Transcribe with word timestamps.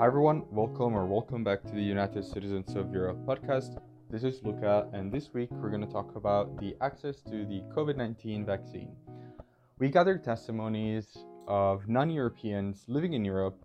Hi 0.00 0.06
everyone, 0.06 0.44
welcome 0.50 0.94
or 0.94 1.04
welcome 1.04 1.44
back 1.44 1.62
to 1.62 1.74
the 1.74 1.82
United 1.82 2.24
Citizens 2.24 2.74
of 2.74 2.90
Europe 2.90 3.18
podcast. 3.26 3.78
This 4.08 4.24
is 4.24 4.42
Luca, 4.42 4.88
and 4.94 5.12
this 5.12 5.34
week 5.34 5.50
we're 5.50 5.68
going 5.68 5.86
to 5.86 5.92
talk 5.92 6.16
about 6.16 6.58
the 6.58 6.74
access 6.80 7.20
to 7.24 7.44
the 7.44 7.60
COVID 7.76 7.98
19 7.98 8.46
vaccine. 8.46 8.96
We 9.78 9.90
gathered 9.90 10.24
testimonies 10.24 11.18
of 11.46 11.86
non 11.86 12.08
Europeans 12.08 12.86
living 12.88 13.12
in 13.12 13.26
Europe 13.26 13.62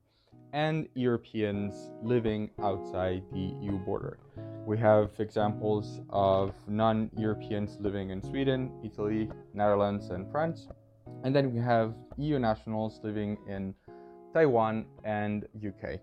and 0.51 0.89
Europeans 0.93 1.91
living 2.03 2.49
outside 2.61 3.23
the 3.31 3.55
EU 3.61 3.77
border. 3.85 4.19
We 4.65 4.77
have 4.79 5.11
examples 5.19 6.01
of 6.09 6.53
non 6.67 7.11
Europeans 7.17 7.77
living 7.79 8.09
in 8.09 8.21
Sweden, 8.21 8.73
Italy, 8.83 9.29
Netherlands, 9.53 10.09
and 10.09 10.29
France. 10.29 10.67
And 11.23 11.33
then 11.33 11.53
we 11.53 11.61
have 11.61 11.95
EU 12.17 12.39
nationals 12.39 12.99
living 13.03 13.37
in 13.47 13.73
Taiwan 14.33 14.85
and 15.05 15.47
UK. 15.65 16.01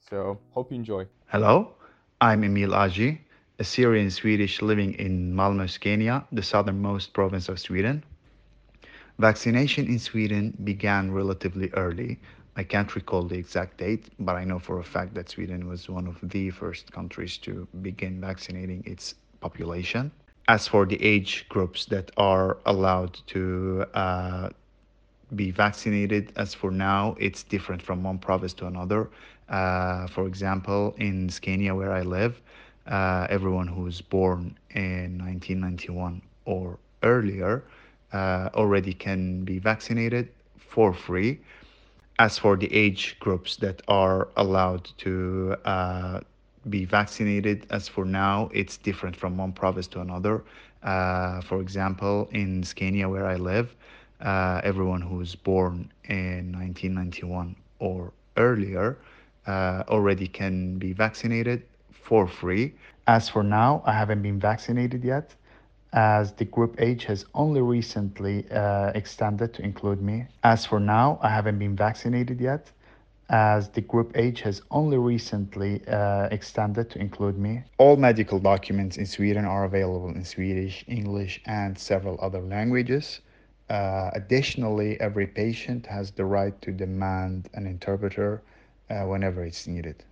So, 0.00 0.38
hope 0.52 0.70
you 0.70 0.76
enjoy. 0.76 1.06
Hello, 1.26 1.74
I'm 2.20 2.42
Emil 2.44 2.70
Aji, 2.70 3.18
a 3.58 3.64
Syrian 3.64 4.10
Swedish 4.10 4.62
living 4.62 4.94
in 4.94 5.34
Malmö, 5.34 5.68
Scania, 5.68 6.24
the 6.32 6.42
southernmost 6.42 7.12
province 7.12 7.48
of 7.48 7.58
Sweden. 7.60 8.02
Vaccination 9.18 9.86
in 9.86 9.98
Sweden 9.98 10.56
began 10.64 11.10
relatively 11.12 11.70
early. 11.74 12.18
I 12.56 12.62
can't 12.62 12.94
recall 12.94 13.24
the 13.24 13.36
exact 13.36 13.78
date, 13.78 14.08
but 14.18 14.36
I 14.36 14.44
know 14.44 14.58
for 14.58 14.78
a 14.78 14.84
fact 14.84 15.14
that 15.14 15.28
Sweden 15.28 15.68
was 15.68 15.88
one 15.88 16.06
of 16.06 16.18
the 16.22 16.50
first 16.50 16.90
countries 16.92 17.36
to 17.38 17.68
begin 17.82 18.20
vaccinating 18.20 18.82
its 18.86 19.14
population. 19.40 20.10
As 20.48 20.66
for 20.66 20.86
the 20.86 21.02
age 21.02 21.46
groups 21.48 21.84
that 21.86 22.10
are 22.16 22.58
allowed 22.64 23.14
to 23.28 23.84
uh, 23.94 24.50
be 25.34 25.50
vaccinated, 25.50 26.32
as 26.36 26.54
for 26.54 26.70
now, 26.70 27.16
it's 27.18 27.42
different 27.42 27.82
from 27.82 28.02
one 28.02 28.18
province 28.18 28.52
to 28.54 28.66
another. 28.66 29.08
Uh, 29.48 30.06
for 30.08 30.26
example, 30.26 30.94
in 30.98 31.28
Scania, 31.28 31.74
where 31.74 31.92
I 31.92 32.02
live, 32.02 32.40
uh, 32.86 33.26
everyone 33.30 33.66
who's 33.68 34.00
born 34.00 34.56
in 34.70 35.18
1991 35.18 36.22
or 36.44 36.78
earlier 37.02 37.64
uh, 38.12 38.48
already 38.54 38.92
can 38.94 39.44
be 39.44 39.58
vaccinated 39.58 40.28
for 40.58 40.92
free. 40.94 41.40
As 42.18 42.38
for 42.38 42.56
the 42.56 42.72
age 42.74 43.18
groups 43.20 43.56
that 43.56 43.82
are 43.88 44.28
allowed 44.36 44.84
to 44.98 45.56
uh, 45.64 46.20
be 46.68 46.84
vaccinated, 46.84 47.66
as 47.70 47.88
for 47.88 48.04
now, 48.04 48.50
it's 48.52 48.76
different 48.76 49.16
from 49.16 49.36
one 49.36 49.52
province 49.52 49.86
to 49.88 50.00
another. 50.00 50.44
Uh, 50.82 51.40
for 51.42 51.60
example, 51.60 52.28
in 52.32 52.62
Scania, 52.62 53.08
where 53.08 53.26
I 53.26 53.36
live, 53.36 53.74
uh, 54.20 54.60
everyone 54.64 55.16
was 55.16 55.34
born 55.34 55.92
in 56.04 56.52
1991 56.52 57.56
or 57.78 58.12
earlier 58.36 58.98
uh, 59.46 59.82
already 59.88 60.28
can 60.28 60.78
be 60.78 60.92
vaccinated 60.92 61.62
for 61.92 62.26
free. 62.26 62.74
As 63.06 63.28
for 63.28 63.42
now, 63.42 63.82
I 63.86 63.92
haven't 63.92 64.22
been 64.22 64.38
vaccinated 64.38 65.04
yet, 65.04 65.34
as 65.92 66.32
the 66.32 66.44
group 66.44 66.76
age 66.78 67.04
has 67.04 67.24
only 67.34 67.62
recently 67.62 68.44
uh, 68.50 68.92
extended 68.94 69.54
to 69.54 69.62
include 69.62 70.02
me. 70.02 70.26
As 70.44 70.66
for 70.66 70.78
now, 70.80 71.18
I 71.22 71.30
haven't 71.30 71.58
been 71.58 71.76
vaccinated 71.76 72.40
yet, 72.40 72.70
as 73.30 73.68
the 73.70 73.80
group 73.80 74.12
age 74.14 74.40
has 74.42 74.62
only 74.70 74.98
recently 74.98 75.82
uh, 75.86 76.28
extended 76.30 76.90
to 76.90 76.98
include 76.98 77.38
me. 77.38 77.62
All 77.78 77.96
medical 77.96 78.38
documents 78.38 78.96
in 78.96 79.06
Sweden 79.06 79.44
are 79.44 79.64
available 79.64 80.08
in 80.08 80.24
Swedish, 80.24 80.84
English, 80.88 81.40
and 81.46 81.78
several 81.78 82.18
other 82.20 82.40
languages. 82.40 83.20
Uh, 83.70 84.10
additionally, 84.14 84.98
every 84.98 85.26
patient 85.26 85.84
has 85.86 86.10
the 86.12 86.24
right 86.24 86.60
to 86.62 86.72
demand 86.72 87.50
an 87.52 87.66
interpreter 87.66 88.40
uh, 88.88 89.02
whenever 89.02 89.44
it's 89.44 89.66
needed. 89.66 90.04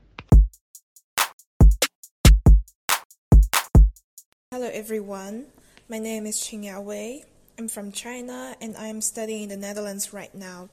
Hello 4.53 4.69
everyone, 4.73 5.47
my 5.89 5.99
name 5.99 6.27
is 6.27 6.37
Qingya 6.37 6.83
Wei. 6.83 7.25
I'm 7.59 7.69
from 7.69 7.93
China 7.93 8.55
and 8.61 8.77
I'm 8.77 9.01
studying 9.01 9.45
in 9.45 9.49
the 9.49 9.57
Netherlands 9.57 10.13
right 10.13 10.35
now. 10.35 10.69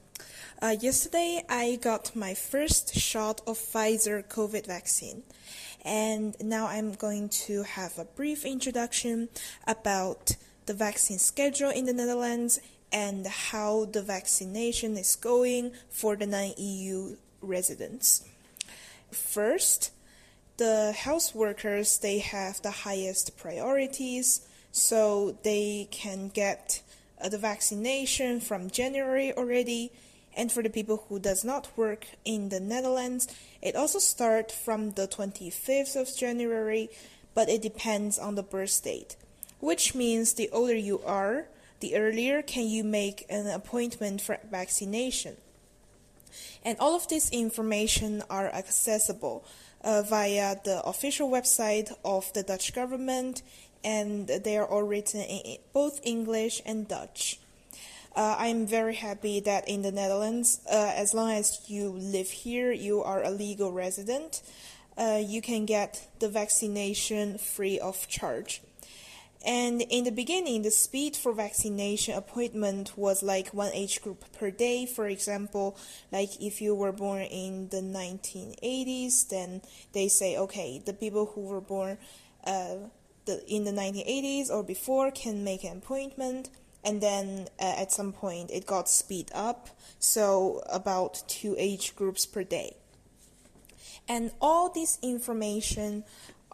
Uh, 0.60 0.76
yesterday, 0.78 1.42
I 1.48 1.78
got 1.80 2.14
my 2.14 2.34
first 2.34 2.94
shot 2.94 3.40
of 3.46 3.56
Pfizer 3.58 4.22
COVID 4.28 4.66
vaccine, 4.66 5.22
and 5.84 6.36
now 6.40 6.66
I'm 6.66 6.92
going 6.92 7.30
to 7.46 7.62
have 7.62 7.98
a 7.98 8.04
brief 8.04 8.44
introduction 8.44 9.30
about 9.66 10.36
the 10.66 10.74
vaccine 10.74 11.18
schedule 11.18 11.70
in 11.70 11.84
the 11.84 11.92
Netherlands 11.92 12.60
and 12.94 13.26
how 13.26 13.86
the 13.86 14.02
vaccination 14.02 14.96
is 14.96 15.16
going 15.16 15.72
for 15.90 16.14
the 16.14 16.26
non 16.26 16.52
EU 16.56 17.16
residents. 17.42 18.24
First, 19.10 19.90
the 20.58 20.92
health 20.92 21.34
workers 21.34 21.98
they 21.98 22.20
have 22.20 22.62
the 22.62 22.84
highest 22.86 23.36
priorities, 23.36 24.46
so 24.70 25.36
they 25.42 25.88
can 25.90 26.28
get 26.28 26.82
uh, 27.20 27.28
the 27.28 27.36
vaccination 27.36 28.40
from 28.40 28.70
January 28.70 29.32
already. 29.32 29.90
And 30.36 30.50
for 30.50 30.62
the 30.62 30.70
people 30.70 31.04
who 31.08 31.18
does 31.18 31.44
not 31.44 31.76
work 31.76 32.06
in 32.24 32.48
the 32.48 32.58
Netherlands, 32.60 33.28
it 33.62 33.76
also 33.76 33.98
start 33.98 34.50
from 34.50 34.92
the 34.92 35.06
25th 35.06 35.94
of 35.94 36.16
January, 36.16 36.90
but 37.34 37.48
it 37.48 37.62
depends 37.62 38.18
on 38.18 38.34
the 38.34 38.42
birth 38.42 38.82
date. 38.82 39.16
Which 39.60 39.94
means 39.94 40.32
the 40.32 40.50
older 40.50 40.74
you 40.74 41.00
are, 41.06 41.46
the 41.84 41.96
earlier 41.96 42.40
can 42.40 42.66
you 42.66 42.82
make 42.82 43.26
an 43.28 43.46
appointment 43.46 44.18
for 44.22 44.38
vaccination. 44.50 45.36
And 46.64 46.78
all 46.78 46.94
of 46.96 47.06
this 47.08 47.30
information 47.30 48.22
are 48.30 48.48
accessible 48.48 49.44
uh, 49.82 50.00
via 50.00 50.56
the 50.64 50.82
official 50.82 51.28
website 51.28 51.92
of 52.02 52.32
the 52.32 52.42
Dutch 52.42 52.72
government, 52.74 53.42
and 53.84 54.26
they 54.28 54.56
are 54.56 54.66
all 54.66 54.82
written 54.82 55.20
in 55.20 55.58
both 55.74 56.00
English 56.04 56.62
and 56.64 56.88
Dutch. 56.88 57.38
Uh, 58.16 58.34
I'm 58.38 58.66
very 58.66 58.94
happy 58.94 59.40
that 59.40 59.68
in 59.68 59.82
the 59.82 59.92
Netherlands, 59.92 60.60
uh, 60.72 60.92
as 60.96 61.12
long 61.12 61.32
as 61.32 61.68
you 61.68 61.90
live 61.90 62.30
here, 62.30 62.72
you 62.72 63.02
are 63.02 63.22
a 63.22 63.30
legal 63.30 63.72
resident, 63.72 64.40
uh, 64.96 65.20
you 65.22 65.42
can 65.42 65.66
get 65.66 66.08
the 66.18 66.30
vaccination 66.30 67.36
free 67.36 67.78
of 67.78 68.08
charge. 68.08 68.62
And 69.44 69.82
in 69.82 70.04
the 70.04 70.10
beginning, 70.10 70.62
the 70.62 70.70
speed 70.70 71.16
for 71.16 71.32
vaccination 71.34 72.14
appointment 72.14 72.96
was 72.96 73.22
like 73.22 73.48
one 73.48 73.72
age 73.74 74.00
group 74.00 74.24
per 74.32 74.50
day. 74.50 74.86
For 74.86 75.06
example, 75.06 75.76
like 76.10 76.40
if 76.40 76.62
you 76.62 76.74
were 76.74 76.92
born 76.92 77.22
in 77.22 77.68
the 77.68 77.82
1980s, 77.82 79.28
then 79.28 79.60
they 79.92 80.08
say, 80.08 80.38
okay, 80.38 80.82
the 80.84 80.94
people 80.94 81.26
who 81.26 81.42
were 81.42 81.60
born 81.60 81.98
uh, 82.46 82.76
the, 83.26 83.44
in 83.46 83.64
the 83.64 83.72
1980s 83.72 84.50
or 84.50 84.62
before 84.62 85.10
can 85.10 85.44
make 85.44 85.62
an 85.62 85.78
appointment. 85.78 86.48
And 86.82 87.02
then 87.02 87.48
uh, 87.60 87.74
at 87.78 87.92
some 87.92 88.12
point, 88.12 88.50
it 88.50 88.66
got 88.66 88.88
speed 88.88 89.30
up, 89.34 89.70
so 89.98 90.62
about 90.70 91.22
two 91.26 91.54
age 91.58 91.96
groups 91.96 92.26
per 92.26 92.44
day. 92.44 92.76
And 94.06 94.32
all 94.40 94.68
this 94.68 94.98
information 95.02 96.04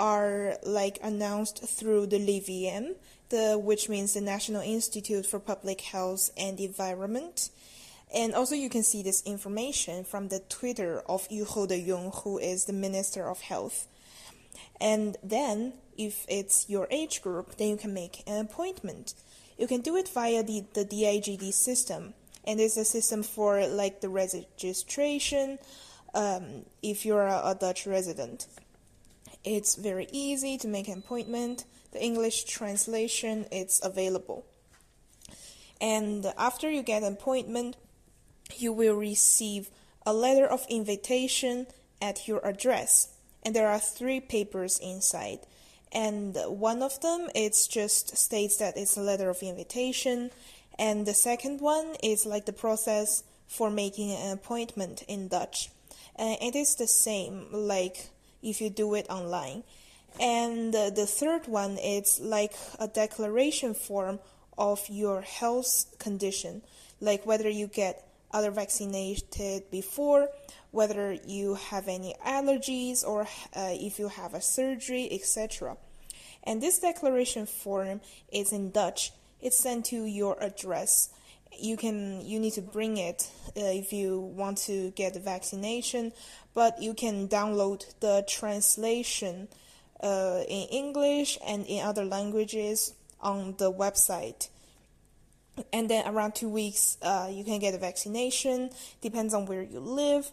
are 0.01 0.57
like 0.65 0.99
announced 1.03 1.63
through 1.63 2.07
the 2.07 2.17
RIVM, 2.19 2.95
the 3.29 3.59
which 3.63 3.89
means 3.89 4.15
the 4.15 4.21
National 4.23 4.63
Institute 4.63 5.27
for 5.27 5.39
Public 5.39 5.83
Health 5.83 6.31
and 6.37 6.59
Environment. 6.59 7.51
And 8.13 8.35
also 8.35 8.55
you 8.55 8.71
can 8.71 8.83
see 8.83 9.03
this 9.03 9.23
information 9.23 10.03
from 10.03 10.29
the 10.29 10.41
Twitter 10.41 11.03
of 11.07 11.27
Hugo 11.27 11.67
de 11.67 11.87
Jonge, 11.87 12.23
who 12.25 12.39
is 12.39 12.65
the 12.65 12.73
Minister 12.73 13.29
of 13.29 13.43
Health. 13.43 13.87
And 14.81 15.19
then 15.23 15.75
if 15.99 16.25
it's 16.29 16.69
your 16.69 16.89
age 16.91 17.21
group, 17.21 17.57
then 17.57 17.69
you 17.69 17.77
can 17.77 17.93
make 17.93 18.23
an 18.27 18.41
appointment. 18.41 19.13
You 19.59 19.67
can 19.67 19.83
do 19.83 19.97
it 19.97 20.09
via 20.09 20.43
the, 20.43 20.65
the 20.73 20.87
DigiD 20.87 21.53
system. 21.53 22.15
And 22.45 22.59
it's 22.59 22.79
a 22.79 22.87
system 22.87 23.23
for 23.23 23.67
like 23.67 24.01
the 24.01 24.09
registration 24.09 25.59
um, 26.15 26.65
if 26.83 27.05
you're 27.05 27.27
a, 27.27 27.51
a 27.51 27.55
Dutch 27.55 27.87
resident. 27.87 28.47
It's 29.45 29.75
very 29.75 30.07
easy 30.13 30.59
to 30.59 30.69
make 30.69 30.89
an 30.89 30.99
appointment. 30.99 31.65
The 31.93 32.03
English 32.03 32.45
translation 32.45 33.47
is 33.51 33.81
available. 33.83 34.45
And 35.81 36.27
after 36.37 36.71
you 36.71 36.83
get 36.83 37.03
an 37.03 37.15
appointment, 37.15 37.77
you 38.57 38.73
will 38.73 38.95
receive 38.95 39.71
a 40.05 40.13
letter 40.13 40.47
of 40.47 40.67
invitation 40.69 41.67
at 42.03 42.29
your 42.29 42.45
address. 42.47 43.09
And 43.43 43.57
there 43.57 43.69
are 43.69 43.79
three 43.79 44.21
papers 44.21 44.79
inside. 44.79 45.41
And 45.93 46.37
one 46.47 46.83
of 46.83 47.01
them 47.01 47.29
it 47.35 47.57
just 47.71 48.17
states 48.17 48.59
that 48.59 48.77
it's 48.77 48.97
a 48.97 49.03
letter 49.03 49.31
of 49.31 49.43
invitation. 49.43 50.31
And 50.79 51.07
the 51.07 51.15
second 51.15 51.61
one 51.61 51.97
is 52.03 52.27
like 52.27 52.47
the 52.47 52.53
process 52.53 53.25
for 53.49 53.71
making 53.71 54.13
an 54.13 54.33
appointment 54.33 55.03
in 55.09 55.29
Dutch. 55.29 55.71
And 56.17 56.37
it 56.41 56.55
is 56.55 56.77
the 56.77 56.87
same 56.87 57.49
like 57.51 58.11
if 58.43 58.61
you 58.61 58.71
do 58.71 58.95
it 58.95 59.07
online. 59.09 59.65
And 60.21 60.75
uh, 60.75 60.91
the 60.91 61.07
third 61.07 61.47
one 61.47 61.79
is 61.79 62.21
like 62.21 62.55
a 62.79 62.89
declaration 62.89 63.75
form 63.75 64.19
of 64.59 64.81
your 64.89 65.21
health 65.23 65.87
condition, 65.99 66.63
like 67.01 67.25
whether 67.25 67.49
you 67.49 67.67
get 67.67 68.07
other 68.33 68.51
vaccinated 68.51 69.71
before 69.71 70.29
whether 70.71 71.13
you 71.27 71.55
have 71.55 71.89
any 71.89 72.15
allergies 72.25 73.05
or 73.07 73.23
uh, 73.23 73.71
if 73.73 73.99
you 73.99 74.09
have 74.09 74.35
a 74.35 74.41
surgery, 74.41 75.09
etc. 75.11 75.77
And 76.45 76.63
this 76.63 76.79
declaration 76.79 77.47
form 77.47 78.01
is 78.33 78.53
in 78.53 78.71
Dutch. 78.71 79.13
It's 79.41 79.59
sent 79.59 79.87
to 79.87 80.05
your 80.05 80.37
address. 80.41 81.11
You 81.59 81.77
can 81.77 82.21
you 82.25 82.39
need 82.39 82.55
to 82.55 82.63
bring 82.63 82.97
it 82.97 83.29
uh, 83.57 83.61
if 83.65 83.93
you 83.93 84.19
want 84.21 84.59
to 84.59 84.91
get 84.93 85.15
the 85.15 85.21
vaccination, 85.21 86.13
but 86.55 86.81
you 86.81 86.95
can 86.95 87.29
download 87.29 87.85
the 88.01 88.25
translation 88.27 89.49
uh, 90.03 90.43
in 90.49 90.69
English 90.69 91.39
and 91.47 91.67
in 91.67 91.85
other 91.85 92.05
languages 92.05 92.95
on 93.21 93.55
the 93.59 93.71
website. 93.71 94.49
And 95.73 95.91
then 95.91 96.07
around 96.07 96.35
two 96.35 96.49
weeks, 96.49 96.97
uh, 97.03 97.29
you 97.31 97.45
can 97.45 97.59
get 97.59 97.75
a 97.75 97.79
vaccination. 97.79 98.71
Depends 99.03 99.35
on 99.35 99.47
where 99.47 99.63
you 99.63 99.81
live 99.81 100.31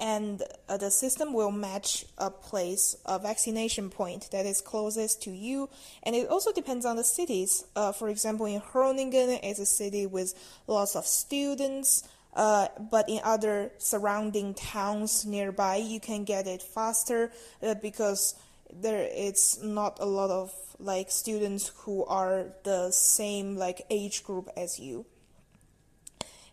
and 0.00 0.42
uh, 0.68 0.78
the 0.78 0.90
system 0.90 1.34
will 1.34 1.52
match 1.52 2.06
a 2.16 2.30
place, 2.30 2.96
a 3.04 3.18
vaccination 3.18 3.90
point 3.90 4.30
that 4.32 4.46
is 4.46 4.62
closest 4.62 5.22
to 5.22 5.30
you. 5.30 5.68
And 6.02 6.16
it 6.16 6.28
also 6.28 6.52
depends 6.52 6.86
on 6.86 6.96
the 6.96 7.04
cities. 7.04 7.64
Uh, 7.76 7.92
for 7.92 8.08
example, 8.08 8.46
in 8.46 8.62
Groningen, 8.72 9.38
it's 9.42 9.58
a 9.58 9.66
city 9.66 10.06
with 10.06 10.34
lots 10.66 10.96
of 10.96 11.06
students. 11.06 12.08
Uh, 12.32 12.68
but 12.90 13.08
in 13.08 13.20
other 13.24 13.72
surrounding 13.76 14.54
towns 14.54 15.26
nearby, 15.26 15.76
you 15.76 16.00
can 16.00 16.24
get 16.24 16.46
it 16.46 16.62
faster 16.62 17.30
uh, 17.62 17.74
because 17.74 18.34
there 18.72 19.08
it's 19.12 19.60
not 19.62 19.98
a 20.00 20.06
lot 20.06 20.30
of 20.30 20.52
like 20.78 21.10
students 21.10 21.72
who 21.78 22.04
are 22.06 22.46
the 22.62 22.90
same 22.90 23.56
like 23.56 23.82
age 23.90 24.24
group 24.24 24.48
as 24.56 24.78
you. 24.78 25.04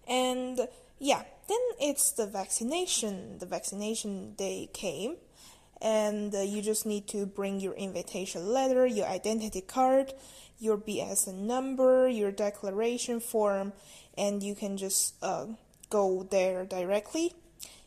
And 0.08 0.68
yeah, 1.00 1.24
then 1.48 1.60
it's 1.80 2.12
the 2.12 2.28
vaccination. 2.28 3.38
The 3.40 3.46
vaccination 3.46 4.34
day 4.34 4.70
came, 4.74 5.16
and 5.82 6.34
uh, 6.36 6.42
you 6.42 6.62
just 6.62 6.86
need 6.86 7.08
to 7.10 7.26
bring 7.26 7.60
your 7.60 7.74
invitation 7.74 8.48
letter, 8.48 8.86
your 8.86 9.08
identity 9.08 9.62
card, 9.62 10.14
your 10.60 10.78
BSN 10.78 11.40
number, 11.40 12.08
your 12.08 12.32
declaration 12.32 13.20
form, 13.20 13.74
and 14.18 14.44
you 14.44 14.56
can 14.56 14.76
just 14.78 15.16
uh, 15.24 15.46
go 15.90 16.28
there 16.30 16.66
directly. 16.66 17.34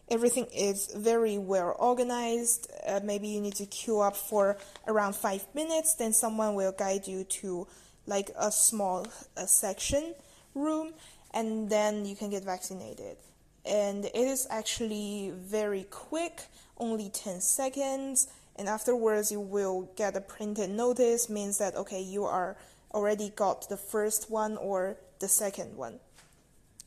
Everything 0.08 0.46
is 0.56 0.90
very 0.96 1.38
well 1.38 1.76
organized. 1.78 2.70
Uh, 2.86 3.00
maybe 3.04 3.28
you 3.28 3.40
need 3.40 3.54
to 3.56 3.66
queue 3.66 4.00
up 4.00 4.16
for 4.16 4.56
around 4.88 5.14
five 5.14 5.44
minutes, 5.54 5.94
then 5.94 6.12
someone 6.12 6.54
will 6.54 6.72
guide 6.72 7.06
you 7.06 7.24
to 7.24 7.66
like 8.06 8.30
a 8.38 8.50
small 8.50 9.06
section 9.46 10.14
room, 10.54 10.94
and 11.32 11.68
then 11.68 12.06
you 12.06 12.16
can 12.16 12.30
get 12.30 12.42
vaccinated 12.42 13.16
and 13.64 14.04
it 14.06 14.14
is 14.14 14.46
actually 14.50 15.32
very 15.36 15.84
quick, 15.90 16.42
only 16.78 17.10
10 17.10 17.40
seconds. 17.40 18.28
And 18.56 18.68
afterwards, 18.68 19.30
you 19.30 19.40
will 19.40 19.90
get 19.96 20.16
a 20.16 20.20
printed 20.20 20.70
notice, 20.70 21.28
means 21.28 21.58
that 21.58 21.74
okay, 21.76 22.00
you 22.00 22.24
are 22.24 22.56
already 22.92 23.30
got 23.30 23.68
the 23.68 23.76
first 23.76 24.30
one 24.30 24.56
or 24.56 24.96
the 25.20 25.28
second 25.28 25.76
one. 25.76 26.00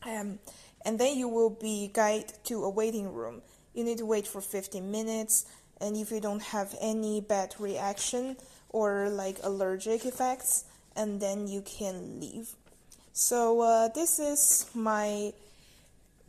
Um, 0.04 0.38
and 0.84 0.98
then 0.98 1.16
you 1.16 1.28
will 1.28 1.50
be 1.50 1.90
guided 1.92 2.32
to 2.44 2.64
a 2.64 2.70
waiting 2.70 3.12
room. 3.12 3.42
You 3.72 3.84
need 3.84 3.98
to 3.98 4.06
wait 4.06 4.26
for 4.26 4.40
15 4.40 4.90
minutes, 4.90 5.46
and 5.80 5.96
if 5.96 6.10
you 6.10 6.20
don't 6.20 6.42
have 6.42 6.74
any 6.80 7.20
bad 7.20 7.54
reaction 7.58 8.36
or 8.68 9.08
like 9.08 9.38
allergic 9.42 10.04
effects, 10.04 10.64
and 10.94 11.20
then 11.20 11.48
you 11.48 11.62
can 11.62 12.20
leave. 12.20 12.54
So 13.12 13.60
uh, 13.60 13.88
this 13.88 14.18
is 14.18 14.66
my 14.74 15.32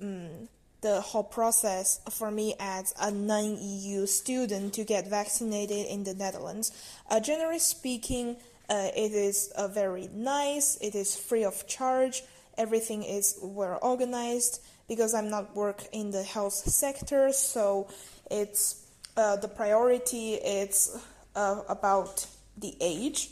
um, 0.02 0.50
the 0.86 1.02
whole 1.02 1.24
process 1.24 2.00
for 2.12 2.30
me 2.30 2.54
as 2.60 2.94
a 3.02 3.10
non-EU 3.10 4.06
student 4.06 4.72
to 4.76 4.84
get 4.84 5.08
vaccinated 5.08 5.88
in 5.88 6.04
the 6.04 6.14
Netherlands. 6.14 6.72
Uh, 7.10 7.20
generally 7.20 7.58
speaking, 7.58 8.38
uh, 8.70 8.90
it 8.96 9.12
is 9.12 9.52
uh, 9.56 9.68
very 9.68 10.10
nice. 10.14 10.78
It 10.82 10.94
is 10.94 11.16
free 11.16 11.44
of 11.44 11.66
charge. 11.66 12.24
Everything 12.58 13.02
is 13.02 13.40
well 13.42 13.80
organized 13.82 14.62
because 14.88 15.16
I'm 15.16 15.30
not 15.30 15.56
work 15.56 15.84
in 15.92 16.12
the 16.12 16.22
health 16.22 16.54
sector, 16.54 17.32
so 17.32 17.88
it's 18.30 18.86
uh, 19.18 19.38
the 19.38 19.48
priority. 19.48 20.36
It's 20.36 20.98
uh, 21.36 21.62
about 21.68 22.28
the 22.58 22.76
age. 22.80 23.32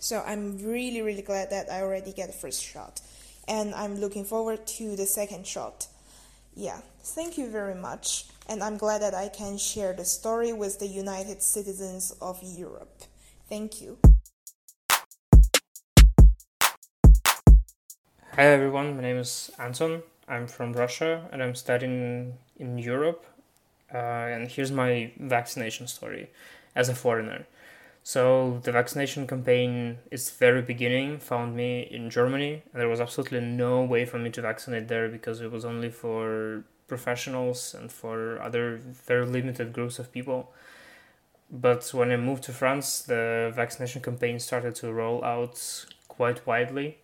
So 0.00 0.22
I'm 0.26 0.58
really 0.58 1.02
really 1.02 1.22
glad 1.22 1.50
that 1.50 1.70
I 1.70 1.82
already 1.82 2.12
get 2.12 2.26
the 2.26 2.36
first 2.36 2.62
shot 2.62 3.00
and 3.48 3.74
I'm 3.74 3.96
looking 4.00 4.24
forward 4.24 4.66
to 4.78 4.96
the 4.96 5.06
second 5.06 5.46
shot. 5.46 5.88
Yeah, 6.54 6.80
thank 7.02 7.36
you 7.36 7.48
very 7.48 7.74
much, 7.74 8.26
and 8.48 8.62
I'm 8.62 8.76
glad 8.76 9.02
that 9.02 9.14
I 9.14 9.28
can 9.28 9.58
share 9.58 9.92
the 9.92 10.04
story 10.04 10.52
with 10.52 10.78
the 10.78 10.86
United 10.86 11.42
Citizens 11.42 12.12
of 12.20 12.40
Europe. 12.42 13.02
Thank 13.48 13.80
you. 13.80 13.98
Hi 18.36 18.46
everyone, 18.46 18.96
my 18.96 19.02
name 19.02 19.18
is 19.18 19.50
Anton. 19.58 20.02
I'm 20.26 20.46
from 20.46 20.72
Russia 20.72 21.28
and 21.30 21.42
I'm 21.42 21.54
studying 21.54 22.38
in 22.58 22.78
Europe. 22.78 23.24
Uh, 23.92 23.98
and 23.98 24.48
here's 24.48 24.72
my 24.72 25.12
vaccination 25.20 25.86
story 25.86 26.30
as 26.74 26.88
a 26.88 26.94
foreigner. 26.94 27.46
So 28.06 28.60
the 28.62 28.70
vaccination 28.70 29.26
campaign, 29.26 29.98
its 30.10 30.30
very 30.30 30.60
beginning, 30.60 31.18
found 31.20 31.56
me 31.56 31.88
in 31.90 32.10
Germany, 32.10 32.62
and 32.70 32.80
there 32.80 32.88
was 32.88 33.00
absolutely 33.00 33.40
no 33.40 33.82
way 33.82 34.04
for 34.04 34.18
me 34.18 34.28
to 34.32 34.42
vaccinate 34.42 34.88
there 34.88 35.08
because 35.08 35.40
it 35.40 35.50
was 35.50 35.64
only 35.64 35.88
for 35.88 36.64
professionals 36.86 37.74
and 37.74 37.90
for 37.90 38.40
other 38.42 38.76
very 38.76 39.24
limited 39.24 39.72
groups 39.72 39.98
of 39.98 40.12
people. 40.12 40.52
But 41.50 41.88
when 41.94 42.12
I 42.12 42.16
moved 42.18 42.42
to 42.44 42.52
France, 42.52 43.00
the 43.00 43.50
vaccination 43.54 44.02
campaign 44.02 44.38
started 44.38 44.74
to 44.76 44.92
roll 44.92 45.24
out 45.24 45.86
quite 46.06 46.46
widely, 46.46 46.98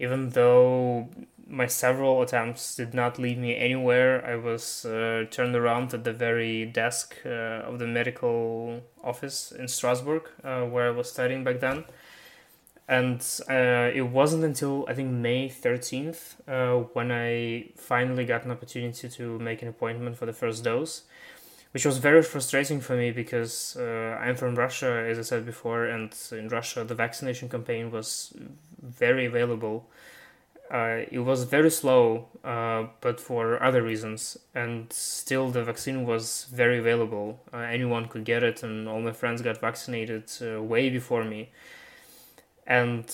even 0.00 0.30
though 0.30 1.08
my 1.46 1.66
several 1.66 2.22
attempts 2.22 2.76
did 2.76 2.94
not 2.94 3.18
lead 3.18 3.36
me 3.38 3.56
anywhere. 3.56 4.24
I 4.24 4.36
was 4.36 4.84
uh, 4.84 5.26
turned 5.30 5.56
around 5.56 5.92
at 5.92 6.04
the 6.04 6.12
very 6.12 6.64
desk 6.64 7.16
uh, 7.26 7.68
of 7.68 7.78
the 7.78 7.86
medical 7.86 8.80
office 9.02 9.52
in 9.52 9.66
Strasbourg, 9.68 10.22
uh, 10.44 10.62
where 10.62 10.88
I 10.88 10.90
was 10.90 11.10
studying 11.10 11.44
back 11.44 11.60
then. 11.60 11.84
And 12.88 13.20
uh, 13.48 13.90
it 13.94 14.08
wasn't 14.10 14.44
until 14.44 14.84
I 14.88 14.94
think 14.94 15.10
May 15.10 15.48
13th 15.48 16.36
uh, 16.48 16.84
when 16.92 17.12
I 17.12 17.70
finally 17.76 18.24
got 18.24 18.44
an 18.44 18.50
opportunity 18.50 19.08
to 19.08 19.38
make 19.38 19.62
an 19.62 19.68
appointment 19.68 20.16
for 20.16 20.26
the 20.26 20.32
first 20.32 20.64
dose, 20.64 21.02
which 21.72 21.84
was 21.84 21.98
very 21.98 22.22
frustrating 22.22 22.80
for 22.80 22.96
me 22.96 23.10
because 23.10 23.76
uh, 23.78 24.18
I'm 24.20 24.36
from 24.36 24.54
Russia, 24.54 25.06
as 25.08 25.18
I 25.18 25.22
said 25.22 25.46
before, 25.46 25.86
and 25.86 26.14
in 26.32 26.48
Russia 26.48 26.84
the 26.84 26.94
vaccination 26.94 27.48
campaign 27.48 27.90
was 27.90 28.34
very 28.82 29.26
available 29.26 29.86
uh, 30.70 31.04
it 31.10 31.18
was 31.18 31.42
very 31.44 31.70
slow, 31.70 32.28
uh, 32.44 32.86
but 33.00 33.20
for 33.20 33.60
other 33.60 33.82
reasons. 33.82 34.38
And 34.54 34.92
still, 34.92 35.50
the 35.50 35.64
vaccine 35.64 36.06
was 36.06 36.46
very 36.52 36.78
available. 36.78 37.40
Uh, 37.52 37.58
anyone 37.58 38.06
could 38.06 38.24
get 38.24 38.44
it, 38.44 38.62
and 38.62 38.88
all 38.88 39.00
my 39.00 39.10
friends 39.10 39.42
got 39.42 39.58
vaccinated 39.60 40.30
uh, 40.40 40.62
way 40.62 40.88
before 40.88 41.24
me. 41.24 41.50
And 42.68 43.12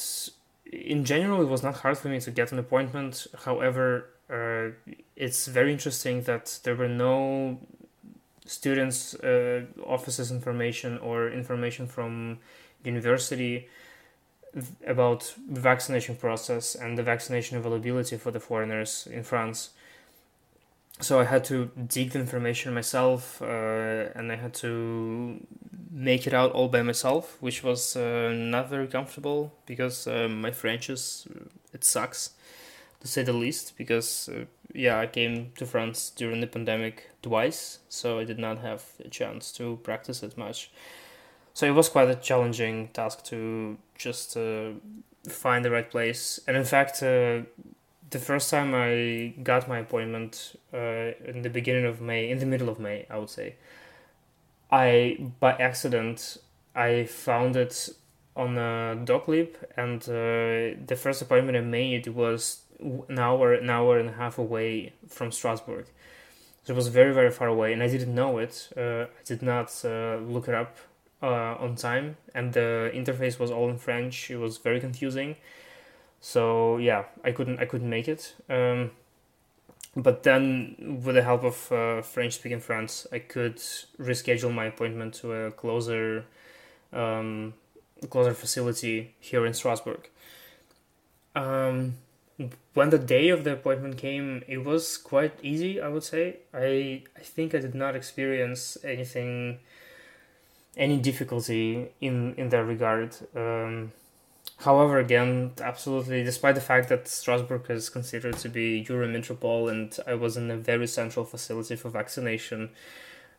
in 0.70 1.06
general, 1.06 1.40
it 1.40 1.48
was 1.48 1.62
not 1.62 1.76
hard 1.76 1.96
for 1.96 2.08
me 2.08 2.20
to 2.20 2.30
get 2.30 2.52
an 2.52 2.58
appointment. 2.58 3.26
However, 3.44 4.10
uh, 4.28 4.92
it's 5.16 5.46
very 5.46 5.72
interesting 5.72 6.22
that 6.22 6.58
there 6.62 6.76
were 6.76 6.88
no 6.88 7.58
students' 8.46 9.14
uh, 9.14 9.62
offices 9.84 10.30
information 10.30 10.98
or 10.98 11.28
information 11.30 11.86
from 11.86 12.38
university 12.84 13.68
about 14.86 15.34
the 15.48 15.60
vaccination 15.60 16.16
process 16.16 16.74
and 16.74 16.96
the 16.96 17.02
vaccination 17.02 17.58
availability 17.58 18.16
for 18.16 18.30
the 18.30 18.40
foreigners 18.40 19.06
in 19.10 19.22
France. 19.22 19.70
So 21.00 21.20
I 21.20 21.24
had 21.24 21.44
to 21.46 21.70
dig 21.88 22.12
the 22.12 22.20
information 22.20 22.72
myself, 22.72 23.42
uh, 23.42 23.44
and 24.14 24.32
I 24.32 24.36
had 24.36 24.54
to 24.54 25.46
make 25.90 26.26
it 26.26 26.32
out 26.32 26.52
all 26.52 26.68
by 26.68 26.80
myself, 26.82 27.36
which 27.40 27.62
was 27.62 27.96
uh, 27.96 28.32
not 28.34 28.70
very 28.70 28.86
comfortable 28.86 29.52
because 29.66 30.06
uh, 30.06 30.28
my 30.28 30.52
French 30.52 30.88
is 30.88 31.26
it 31.74 31.84
sucks, 31.84 32.30
to 33.06 33.12
say 33.12 33.22
the 33.22 33.32
least. 33.32 33.76
Because 33.76 34.28
uh, 34.28 34.44
yeah, 34.74 34.98
I 34.98 35.06
came 35.06 35.52
to 35.56 35.66
France 35.66 36.10
during 36.10 36.40
the 36.40 36.46
pandemic 36.46 37.10
twice, 37.22 37.78
so 37.88 38.18
I 38.18 38.24
did 38.24 38.38
not 38.38 38.58
have 38.58 38.84
a 39.04 39.08
chance 39.08 39.52
to 39.52 39.78
practice 39.82 40.22
it 40.22 40.36
much 40.36 40.70
so 41.56 41.64
it 41.64 41.70
was 41.70 41.88
quite 41.88 42.10
a 42.10 42.16
challenging 42.16 42.88
task 42.88 43.24
to 43.24 43.78
just 43.96 44.36
uh, 44.36 44.72
find 45.26 45.64
the 45.64 45.70
right 45.70 45.90
place. 45.90 46.38
And 46.46 46.54
in 46.54 46.64
fact, 46.64 47.02
uh, 47.02 47.48
the 48.10 48.18
first 48.18 48.50
time 48.50 48.74
I 48.74 49.32
got 49.42 49.66
my 49.66 49.78
appointment 49.78 50.54
uh, 50.74 51.12
in 51.24 51.40
the 51.40 51.48
beginning 51.48 51.86
of 51.86 52.02
May, 52.02 52.28
in 52.28 52.40
the 52.40 52.44
middle 52.44 52.68
of 52.68 52.78
May, 52.78 53.06
I 53.08 53.16
would 53.16 53.30
say, 53.30 53.54
I 54.70 55.16
by 55.40 55.52
accident 55.52 56.36
I 56.74 57.06
found 57.06 57.56
it 57.56 57.88
on 58.36 58.58
a 58.58 58.94
Doctolib, 59.06 59.54
and 59.78 60.02
uh, 60.02 60.78
the 60.86 60.94
first 60.94 61.22
appointment 61.22 61.56
I 61.56 61.62
made 61.62 62.06
was 62.08 62.64
an 62.80 63.18
hour, 63.18 63.54
an 63.54 63.70
hour 63.70 63.98
and 63.98 64.10
a 64.10 64.12
half 64.12 64.38
away 64.38 64.92
from 65.08 65.32
Strasbourg. 65.32 65.86
So 66.64 66.72
it 66.72 66.76
was 66.76 66.88
very, 66.88 67.14
very 67.14 67.30
far 67.30 67.48
away, 67.48 67.72
and 67.72 67.82
I 67.82 67.88
didn't 67.88 68.14
know 68.14 68.38
it. 68.38 68.68
Uh, 68.76 69.04
I 69.04 69.22
did 69.24 69.42
not 69.42 69.70
uh, 69.84 70.16
look 70.16 70.48
it 70.48 70.54
up 70.54 70.76
uh, 71.22 71.54
on 71.54 71.76
time, 71.76 72.16
and 72.34 72.52
the 72.52 72.90
interface 72.92 73.38
was 73.38 73.50
all 73.50 73.70
in 73.70 73.78
French. 73.78 74.30
It 74.30 74.36
was 74.36 74.58
very 74.58 74.80
confusing. 74.80 75.36
So 76.20 76.78
yeah, 76.78 77.04
I 77.22 77.32
couldn't 77.32 77.60
I 77.60 77.66
couldn't 77.66 77.88
make 77.88 78.08
it. 78.08 78.34
Um, 78.50 78.90
but 79.94 80.24
then, 80.24 81.00
with 81.04 81.14
the 81.14 81.22
help 81.22 81.44
of 81.44 81.72
uh, 81.72 82.02
French 82.02 82.34
speaking 82.34 82.60
friends, 82.60 83.06
I 83.12 83.20
could 83.20 83.56
reschedule 83.98 84.52
my 84.52 84.66
appointment 84.66 85.14
to 85.14 85.32
a 85.32 85.50
closer 85.52 86.24
um, 86.92 87.54
closer 88.10 88.34
facility 88.34 89.14
here 89.20 89.46
in 89.46 89.54
Strasbourg. 89.54 90.08
Um, 91.34 91.94
when 92.74 92.90
the 92.90 92.98
day 92.98 93.30
of 93.30 93.44
the 93.44 93.54
appointment 93.54 93.96
came, 93.96 94.42
it 94.46 94.58
was 94.58 94.98
quite 94.98 95.38
easy. 95.42 95.80
I 95.80 95.88
would 95.88 96.04
say. 96.04 96.38
I 96.52 97.02
I 97.16 97.20
think 97.20 97.54
I 97.54 97.58
did 97.58 97.74
not 97.74 97.96
experience 97.96 98.76
anything, 98.84 99.58
any 100.76 100.98
difficulty 100.98 101.88
in 102.00 102.34
in 102.34 102.50
that 102.50 102.64
regard. 102.64 103.16
Um, 103.34 103.92
however, 104.58 104.98
again, 104.98 105.52
absolutely, 105.62 106.24
despite 106.24 106.54
the 106.54 106.60
fact 106.60 106.88
that 106.90 107.08
Strasbourg 107.08 107.70
is 107.70 107.88
considered 107.88 108.36
to 108.38 108.48
be 108.48 108.84
Eurometropole, 108.84 109.70
and 109.70 109.98
I 110.06 110.14
was 110.14 110.36
in 110.36 110.50
a 110.50 110.56
very 110.56 110.86
central 110.86 111.24
facility 111.24 111.76
for 111.76 111.88
vaccination. 111.90 112.70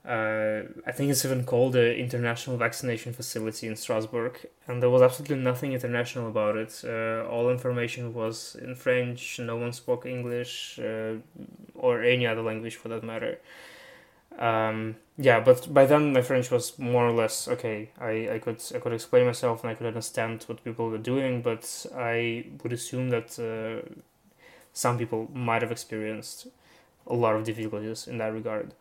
Uh, 0.07 0.63
I 0.85 0.93
think 0.93 1.11
it's 1.11 1.25
even 1.25 1.43
called 1.43 1.73
the 1.73 1.97
International 1.97 2.55
Vaccination 2.55 3.11
Facility 3.11 3.67
in 3.67 3.75
Strasbourg, 3.75 4.47
and 4.65 4.81
there 4.81 4.89
was 4.89 5.01
absolutely 5.01 5.35
nothing 5.35 5.73
international 5.73 6.29
about 6.29 6.55
it. 6.55 6.81
Uh, 6.85 7.27
all 7.29 7.49
information 7.49 8.13
was 8.13 8.55
in 8.61 8.73
French. 8.73 9.37
No 9.39 9.57
one 9.57 9.73
spoke 9.73 10.05
English 10.05 10.79
uh, 10.79 11.15
or 11.75 12.03
any 12.03 12.25
other 12.25 12.41
language 12.41 12.77
for 12.77 12.87
that 12.87 13.03
matter. 13.03 13.39
Um, 14.39 14.95
yeah, 15.17 15.41
but 15.41 15.73
by 15.73 15.85
then 15.85 16.13
my 16.13 16.21
French 16.21 16.51
was 16.51 16.77
more 16.79 17.05
or 17.05 17.11
less 17.11 17.47
okay. 17.47 17.89
I, 17.99 18.29
I 18.35 18.39
could 18.39 18.61
I 18.73 18.79
could 18.79 18.93
explain 18.93 19.25
myself 19.25 19.63
and 19.63 19.71
I 19.71 19.73
could 19.73 19.87
understand 19.87 20.43
what 20.43 20.63
people 20.63 20.89
were 20.89 20.99
doing, 20.99 21.41
but 21.41 21.85
I 21.95 22.45
would 22.63 22.71
assume 22.71 23.09
that 23.09 23.37
uh, 23.39 23.87
some 24.73 24.97
people 24.97 25.29
might 25.33 25.63
have 25.63 25.71
experienced 25.71 26.47
a 27.07 27.15
lot 27.15 27.35
of 27.35 27.43
difficulties 27.43 28.07
in 28.07 28.19
that 28.19 28.31
regard. 28.31 28.73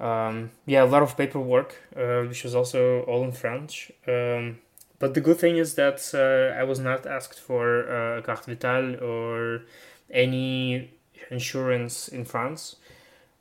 Um, 0.00 0.50
yeah, 0.64 0.82
a 0.82 0.86
lot 0.86 1.02
of 1.02 1.16
paperwork, 1.16 1.76
uh, 1.94 2.22
which 2.22 2.42
was 2.44 2.54
also 2.54 3.02
all 3.02 3.22
in 3.22 3.32
French. 3.32 3.92
Um, 4.08 4.58
but 4.98 5.14
the 5.14 5.20
good 5.20 5.38
thing 5.38 5.58
is 5.58 5.74
that 5.74 6.00
uh, 6.14 6.58
I 6.58 6.64
was 6.64 6.78
not 6.78 7.06
asked 7.06 7.38
for 7.38 7.88
uh, 7.88 8.18
a 8.18 8.22
carte 8.22 8.46
vitale 8.46 8.96
or 9.02 9.62
any 10.10 10.90
insurance 11.30 12.08
in 12.08 12.24
France. 12.24 12.76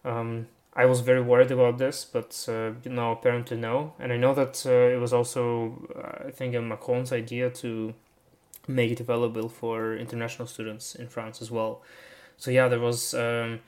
Um, 0.04 0.48
I 0.74 0.86
was 0.86 1.02
very 1.02 1.22
worried 1.22 1.52
about 1.52 1.78
this, 1.78 2.06
but 2.06 2.46
uh, 2.48 2.72
now 2.86 3.12
apparently 3.12 3.58
no. 3.58 3.94
And 4.00 4.14
I 4.14 4.18
know 4.18 4.34
that 4.34 4.66
uh, 4.66 4.96
it 4.96 5.00
was 5.00 5.14
also, 5.14 5.88
uh, 5.96 6.28
I 6.28 6.32
think, 6.32 6.56
Macron's 6.56 7.12
idea 7.12 7.50
to 7.50 7.94
make 8.68 8.92
it 8.92 9.00
available 9.00 9.50
for 9.50 9.96
international 9.96 10.48
students 10.48 10.96
in 10.96 11.08
France 11.08 11.42
as 11.42 11.52
well. 11.52 11.82
So 12.38 12.52
yeah, 12.52 12.68
there 12.68 12.80
was 12.80 13.14
um, 13.14 13.60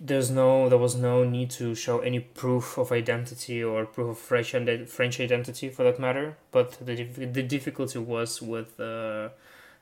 there's 0.00 0.30
no 0.30 0.68
there 0.70 0.78
was 0.78 0.96
no 0.96 1.24
need 1.24 1.50
to 1.50 1.74
show 1.74 1.98
any 1.98 2.20
proof 2.20 2.78
of 2.78 2.90
identity 2.90 3.62
or 3.62 3.84
proof 3.84 4.10
of 4.10 4.18
French 4.18 4.54
and 4.54 4.88
French 4.88 5.20
identity 5.20 5.68
for 5.68 5.84
that 5.84 6.00
matter. 6.00 6.36
But 6.50 6.78
the 6.84 7.04
the 7.04 7.42
difficulty 7.42 7.98
was 7.98 8.40
with 8.40 8.80
uh, 8.80 9.28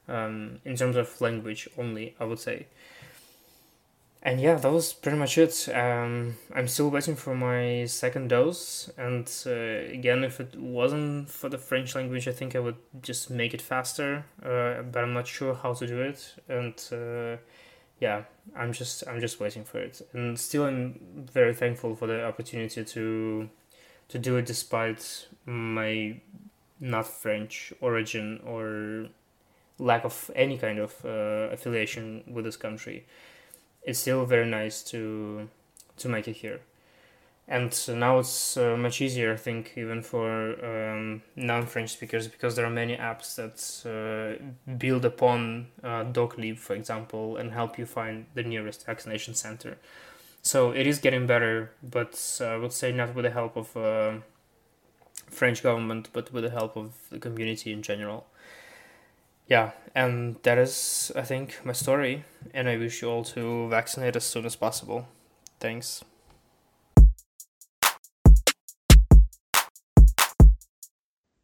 um, 0.09 0.59
in 0.65 0.77
terms 0.77 0.97
of 0.97 1.21
language 1.21 1.69
only, 1.79 2.17
I 2.19 2.25
would 2.25 2.41
say. 2.41 2.67
And 4.21 4.41
yeah, 4.41 4.57
that 4.57 4.73
was 4.73 4.93
pretty 4.93 5.17
much 5.17 5.39
it. 5.39 5.69
Um, 5.73 6.37
I'm 6.53 6.67
still 6.67 6.91
waiting 6.91 7.15
for 7.15 7.37
my 7.37 7.85
second 7.87 8.29
dose, 8.29 8.91
and 8.99 9.31
uh, 9.47 9.93
again, 9.95 10.25
if 10.25 10.41
it 10.41 10.57
wasn't 10.59 11.31
for 11.31 11.49
the 11.49 11.57
French 11.57 11.95
language, 11.95 12.27
I 12.27 12.33
think 12.33 12.57
I 12.57 12.59
would 12.59 12.79
just 13.01 13.31
make 13.31 13.55
it 13.55 13.63
faster. 13.63 14.25
Uh, 14.43 14.83
but 14.83 15.05
I'm 15.05 15.15
not 15.15 15.29
sure 15.29 15.55
how 15.55 15.73
to 15.75 15.87
do 15.87 16.01
it, 16.01 16.35
and 16.49 16.75
uh, 16.91 17.37
yeah, 18.01 18.23
I'm 18.57 18.73
just 18.73 19.05
I'm 19.09 19.21
just 19.21 19.41
waiting 19.41 19.65
for 19.65 19.79
it, 19.79 20.03
and 20.13 20.39
still 20.39 20.65
I'm 20.65 21.27
very 21.33 21.55
thankful 21.55 21.95
for 21.97 22.07
the 22.07 22.25
opportunity 22.25 22.85
to 22.85 23.49
to 24.09 24.19
do 24.19 24.37
it 24.37 24.47
despite 24.47 25.27
my 25.47 26.21
not 26.81 27.07
French 27.07 27.73
origin 27.81 28.41
or 28.47 29.09
lack 29.79 30.05
of 30.05 30.31
any 30.35 30.59
kind 30.59 30.79
of 30.79 30.95
uh, 31.05 31.53
affiliation 31.53 32.25
with 32.27 32.45
this 32.45 32.57
country. 32.57 33.05
It's 33.83 33.99
still 33.99 34.25
very 34.27 34.47
nice 34.47 34.83
to 34.91 35.49
to 35.99 36.09
make 36.09 36.29
it 36.29 36.37
here 36.37 36.61
and 37.49 37.89
now 37.89 38.19
it's 38.19 38.59
uh, 38.59 38.77
much 38.77 39.01
easier, 39.01 39.33
I 39.33 39.37
think, 39.37 39.73
even 39.77 40.03
for 40.03 40.63
um, 40.63 41.23
non-French 41.35 41.91
speakers 41.91 42.29
because 42.29 42.57
there 42.57 42.67
are 42.67 42.71
many 42.71 42.95
apps 42.95 43.37
that 43.37 43.59
uh, 43.89 44.73
build 44.77 45.07
upon 45.07 45.69
uh, 45.83 46.05
Doctolib, 46.05 46.59
for 46.59 46.75
example, 46.75 47.39
and 47.39 47.53
help 47.53 47.79
you 47.79 47.87
find 47.87 48.27
the 48.35 48.43
nearest 48.43 48.85
vaccination 48.85 49.33
center. 49.33 49.79
So 50.43 50.73
it 50.73 50.87
is 50.87 50.99
getting 50.99 51.27
better, 51.27 51.73
but 51.83 52.39
uh, 52.41 52.45
I 52.45 52.57
would 52.59 52.73
say 52.73 52.93
not 52.93 53.15
with 53.15 53.25
the 53.25 53.31
help 53.31 53.57
of 53.57 53.75
uh, 53.75 54.19
French 55.31 55.63
government, 55.63 56.11
but 56.13 56.31
with 56.33 56.45
the 56.45 56.51
help 56.51 56.77
of 56.77 56.93
the 57.11 57.19
community 57.19 57.73
in 57.73 57.83
general. 57.83 58.27
Yeah, 59.49 59.71
and 59.95 60.37
that 60.43 60.59
is, 60.59 61.11
I 61.17 61.23
think, 61.23 61.65
my 61.65 61.73
story, 61.73 62.25
and 62.53 62.69
I 62.69 62.77
wish 62.77 63.01
you 63.01 63.09
all 63.09 63.25
to 63.25 63.69
vaccinate 63.71 64.17
as 64.17 64.25
soon 64.25 64.45
as 64.45 64.55
possible. 64.55 65.09
Thanks. 65.61 66.05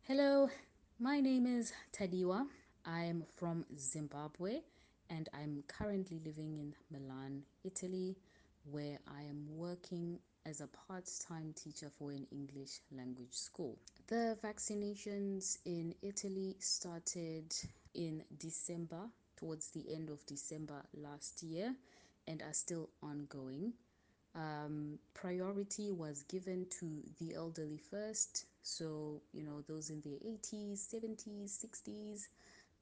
Hello, 0.07 0.51
my 0.99 1.19
name 1.19 1.47
is 1.47 1.73
Tadiwa. 1.91 2.47
I 2.85 3.05
am 3.05 3.25
from 3.37 3.65
Zimbabwe 3.79 4.61
and 5.09 5.31
I'm 5.33 5.65
currently 5.67 6.21
living 6.23 6.59
in 6.59 6.75
Milan, 6.91 7.43
Italy, 7.65 8.15
where 8.71 8.99
I 9.09 9.23
am 9.23 9.47
working 9.49 10.19
as 10.45 10.61
a 10.61 10.67
part 10.67 11.09
time 11.27 11.55
teacher 11.57 11.91
for 11.99 12.11
an 12.11 12.27
English 12.31 12.81
language 12.95 13.33
school. 13.33 13.79
The 14.09 14.37
vaccinations 14.45 15.57
in 15.65 15.95
Italy 16.03 16.57
started 16.59 17.55
in 17.95 18.23
December, 18.37 19.09
towards 19.39 19.69
the 19.71 19.87
end 19.91 20.11
of 20.11 20.27
December 20.27 20.83
last 20.93 21.43
year, 21.43 21.75
and 22.29 22.43
are 22.43 22.53
still 22.53 22.91
ongoing 23.03 23.73
um, 24.35 24.99
priority 25.15 25.91
was 25.91 26.25
given 26.25 26.67
to 26.81 27.03
the 27.19 27.35
elderly 27.35 27.79
first. 27.79 28.47
So, 28.65 29.23
you 29.33 29.45
know, 29.45 29.63
those 29.69 29.91
in 29.91 30.03
their 30.03 30.19
80s, 30.19 30.89
70s, 30.93 31.65
60s. 31.65 32.29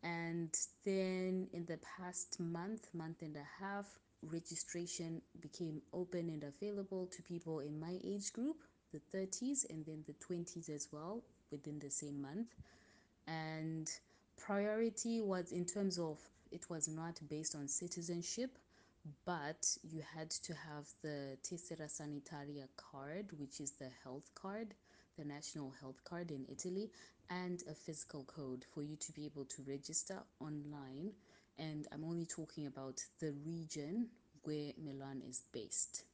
And 0.05 0.55
then 0.85 1.49
in 1.53 1.67
the 1.67 1.79
past 1.99 2.41
month, 2.41 2.89
month 2.95 3.23
and 3.23 3.37
a 3.37 3.65
half, 3.65 3.87
registration 4.23 5.23
became 5.41 5.83
open 5.93 6.31
and 6.31 6.45
available 6.45 7.07
to 7.09 7.23
people 7.23 7.61
in 7.61 7.81
my 7.81 7.99
age 8.05 8.33
group, 8.33 8.59
the 8.93 9.01
30s, 9.17 9.69
and 9.71 9.85
then 9.87 10.05
the 10.07 10.15
20s 10.15 10.71
as 10.71 10.89
well 10.93 11.23
within 11.51 11.81
the 11.81 11.91
same 11.91 12.23
month. 12.23 12.49
And 13.27 13.91
priority 14.39 15.21
was 15.23 15.53
in 15.53 15.67
terms 15.67 15.99
of 15.99 16.19
it 16.53 16.71
was 16.71 16.89
not 16.89 17.21
based 17.29 17.57
on 17.57 17.69
citizenship 17.69 18.59
but 19.27 19.77
you 19.83 20.03
had 20.15 20.31
to 20.31 20.55
have 20.55 20.87
the 21.03 21.37
Tessera 21.43 21.89
Sanitaria 21.89 22.69
card, 22.77 23.31
which 23.39 23.61
is 23.61 23.73
the 23.73 23.91
health 24.05 24.31
card, 24.35 24.75
the 25.17 25.25
national 25.25 25.73
health 25.81 26.03
card 26.05 26.31
in 26.31 26.45
Italy, 26.49 26.91
and 27.31 27.63
a 27.71 27.75
physical 27.75 28.25
code 28.25 28.65
for 28.75 28.83
you 28.83 28.97
to 28.97 29.13
be 29.13 29.25
able 29.25 29.45
to 29.47 29.63
register 29.67 30.19
online. 30.41 31.13
And 31.59 31.87
I'm 31.93 32.05
only 32.05 32.27
talking 32.27 32.67
about 32.67 33.05
the 33.21 33.33
region 33.45 34.09
where 34.43 34.73
Milan 34.83 35.23
is 35.29 35.43
based. 35.53 36.05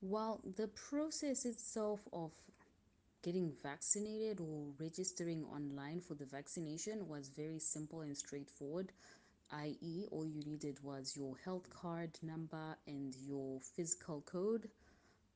While 0.00 0.40
the 0.56 0.68
process 0.68 1.44
itself 1.44 2.00
of 2.12 2.32
getting 3.22 3.52
vaccinated 3.62 4.40
or 4.40 4.66
registering 4.78 5.44
online 5.44 6.00
for 6.00 6.14
the 6.14 6.24
vaccination 6.24 7.08
was 7.08 7.28
very 7.28 7.58
simple 7.58 8.02
and 8.02 8.16
straightforward, 8.16 8.92
i.e., 9.52 10.06
all 10.10 10.24
you 10.24 10.42
needed 10.44 10.78
was 10.82 11.16
your 11.16 11.34
health 11.44 11.68
card 11.70 12.10
number 12.22 12.76
and 12.86 13.16
your 13.26 13.60
physical 13.60 14.22
code 14.22 14.68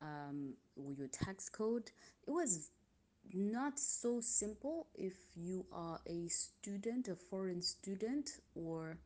um, 0.01 0.53
or 0.75 0.91
your 0.93 1.07
tax 1.07 1.49
code. 1.49 1.91
It 2.27 2.31
was 2.31 2.69
not 3.33 3.79
so 3.79 4.19
simple 4.21 4.87
if 4.95 5.13
you 5.35 5.65
are 5.71 5.99
a 6.07 6.27
student, 6.27 7.07
a 7.07 7.15
foreign 7.15 7.61
student, 7.61 8.29
or 8.55 8.97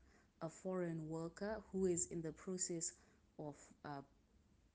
a 0.41 0.49
foreign 0.49 1.07
worker 1.09 1.61
who 1.71 1.85
is 1.85 2.07
in 2.11 2.21
the 2.21 2.31
process 2.31 2.91
of 3.39 3.55
uh, 3.85 4.01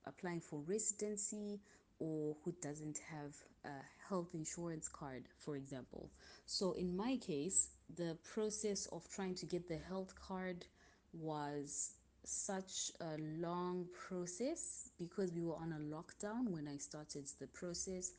applying 0.06 0.40
for 0.40 0.61
residency 0.66 1.61
or 1.99 2.37
who 2.44 2.52
doesn't 2.61 2.99
have 3.11 3.35
a 3.64 4.09
health 4.09 4.30
insurance 4.35 4.88
card, 4.88 5.25
for 5.38 5.56
example. 5.56 6.11
So, 6.47 6.73
in 6.73 6.97
my 6.97 7.16
case, 7.16 7.68
the 7.97 8.16
process 8.25 8.87
of 8.87 9.09
trying 9.09 9.37
to 9.37 9.47
get 9.47 9.68
the 9.68 9.78
health 9.88 10.12
card 10.21 10.66
was 11.12 11.92
such 12.25 12.90
a 13.00 13.16
long 13.40 13.87
process 14.09 14.90
because 14.99 15.32
we 15.32 15.42
were 15.42 15.56
on 15.56 15.73
a 15.73 15.94
lockdown 15.94 16.49
when 16.49 16.68
I 16.68 16.76
started 16.76 17.28
the 17.40 17.47
process. 17.49 18.12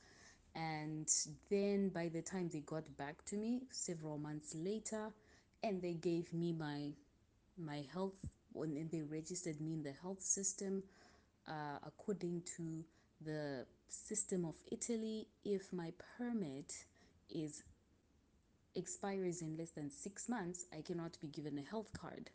And 0.55 1.09
then 1.49 1.89
by 1.89 2.09
the 2.09 2.21
time 2.21 2.49
they 2.51 2.59
got 2.59 2.95
back 2.97 3.25
to 3.25 3.35
me 3.35 3.63
several 3.71 4.17
months 4.17 4.55
later, 4.55 5.11
and 5.63 5.81
they 5.81 5.93
gave 5.93 6.33
me 6.33 6.53
my 6.53 6.91
my 7.57 7.85
health 7.93 8.15
when 8.51 8.89
they 8.91 9.01
registered 9.01 9.59
me 9.61 9.73
in 9.73 9.83
the 9.83 9.93
health 10.01 10.21
system 10.21 10.83
uh, 11.47 11.77
according 11.85 12.41
to 12.57 12.83
the 13.21 13.65
system 13.87 14.45
of 14.45 14.55
Italy, 14.71 15.27
if 15.43 15.71
my 15.73 15.91
permit 16.17 16.73
is 17.29 17.63
expires 18.75 19.41
in 19.41 19.55
less 19.57 19.71
than 19.71 19.89
six 19.89 20.27
months, 20.27 20.65
I 20.75 20.81
cannot 20.81 21.19
be 21.21 21.27
given 21.27 21.57
a 21.57 21.69
health 21.69 21.91
card. 21.93 22.29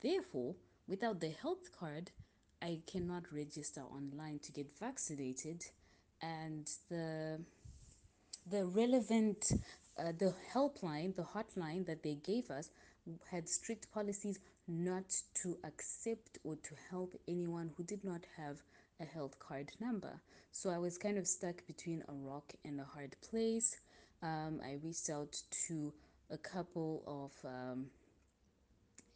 Therefore, 0.00 0.54
without 0.88 1.20
the 1.20 1.30
health 1.30 1.70
card, 1.78 2.10
I 2.60 2.80
cannot 2.86 3.32
register 3.32 3.82
online 3.82 4.40
to 4.40 4.52
get 4.52 4.76
vaccinated, 4.78 5.64
and 6.22 6.70
the 6.90 7.40
the 8.50 8.64
relevant 8.64 9.52
uh, 9.98 10.12
the 10.18 10.34
helpline 10.54 11.14
the 11.16 11.22
hotline 11.22 11.84
that 11.86 12.02
they 12.02 12.14
gave 12.14 12.50
us 12.50 12.70
had 13.30 13.48
strict 13.48 13.90
policies 13.92 14.38
not 14.66 15.16
to 15.34 15.56
accept 15.64 16.38
or 16.44 16.56
to 16.56 16.74
help 16.90 17.14
anyone 17.26 17.70
who 17.76 17.82
did 17.82 18.04
not 18.04 18.20
have 18.36 18.58
a 19.00 19.04
health 19.04 19.38
card 19.38 19.70
number. 19.80 20.20
So 20.50 20.70
i 20.70 20.78
was 20.78 20.98
kind 20.98 21.16
of 21.16 21.26
stuck 21.26 21.66
between 21.66 22.02
a 22.08 22.12
rock 22.12 22.52
and 22.64 22.80
a 22.80 22.84
hard 22.84 23.16
place. 23.30 23.76
Um, 24.22 24.60
i 24.64 24.76
reached 24.82 25.08
out 25.10 25.40
to 25.68 25.92
a 26.30 26.36
couple 26.36 27.02
of 27.06 27.48
um, 27.48 27.86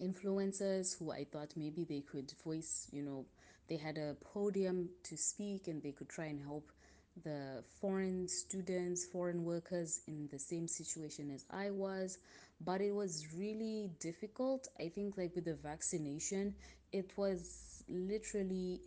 influencers 0.01 0.99
who 0.99 1.13
I 1.13 1.25
thought 1.25 1.53
maybe 1.57 1.85
they 1.85 2.01
could 2.01 2.33
voice, 2.45 2.89
you 2.93 3.03
know, 3.03 3.25
they 3.69 3.77
had 3.77 3.99
a 3.99 4.17
podium 4.21 4.89
to 5.05 5.17
speak 5.17 5.69
and 5.69 5.83
they 5.83 5.93
could 5.93 6.09
try 6.09 6.27
and 6.27 6.41
help 6.41 6.73
the 7.25 7.63
foreign 7.81 8.29
students, 8.29 9.05
foreign 9.05 9.45
workers 9.45 10.01
in 10.07 10.29
the 10.31 10.39
same 10.39 10.67
situation 10.67 11.31
as 11.31 11.45
I 11.51 11.71
was. 11.71 12.19
But 12.61 12.81
it 12.81 12.93
was 12.93 13.27
really 13.37 13.91
difficult. 14.01 14.69
I 14.81 14.89
think, 14.89 15.17
like 15.17 15.35
with 15.35 15.45
the 15.45 15.55
vaccination, 15.55 16.55
it 16.93 17.11
was 17.17 17.85
literally 17.89 18.81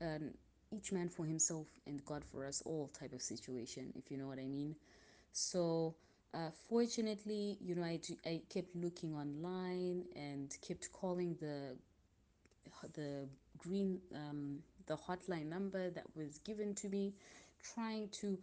an 0.00 0.34
each 0.72 0.92
man 0.92 1.08
for 1.08 1.24
himself 1.26 1.66
and 1.86 2.04
God 2.04 2.24
for 2.24 2.46
us 2.46 2.62
all 2.64 2.90
type 2.98 3.12
of 3.12 3.22
situation, 3.22 3.92
if 3.96 4.10
you 4.10 4.16
know 4.16 4.28
what 4.28 4.38
I 4.38 4.46
mean. 4.46 4.76
So, 5.32 5.94
uh, 6.32 6.50
fortunately, 6.68 7.58
you 7.60 7.74
know, 7.74 7.82
I, 7.82 8.00
I 8.24 8.40
kept 8.48 8.74
looking 8.76 9.14
online 9.14 10.04
and 10.16 10.56
kept 10.62 10.92
calling 10.92 11.36
the 11.40 11.76
the 12.94 13.28
green 13.58 14.00
um, 14.14 14.58
the 14.86 14.96
hotline 14.96 15.46
number 15.46 15.90
that 15.90 16.04
was 16.16 16.38
given 16.38 16.74
to 16.76 16.88
me, 16.88 17.14
trying 17.62 18.08
to 18.08 18.38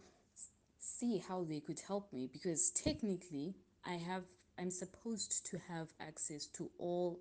see 0.78 1.22
how 1.28 1.44
they 1.44 1.60
could 1.60 1.80
help 1.80 2.12
me 2.12 2.28
because 2.32 2.70
technically 2.70 3.54
I 3.86 3.94
have 3.94 4.24
I'm 4.58 4.70
supposed 4.70 5.46
to 5.50 5.58
have 5.68 5.88
access 6.00 6.46
to 6.46 6.70
all 6.78 7.20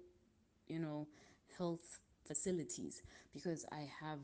you 0.67 0.79
know 0.79 1.07
health 1.57 1.99
facilities 2.25 3.01
because 3.33 3.65
I 3.71 3.89
have 4.01 4.19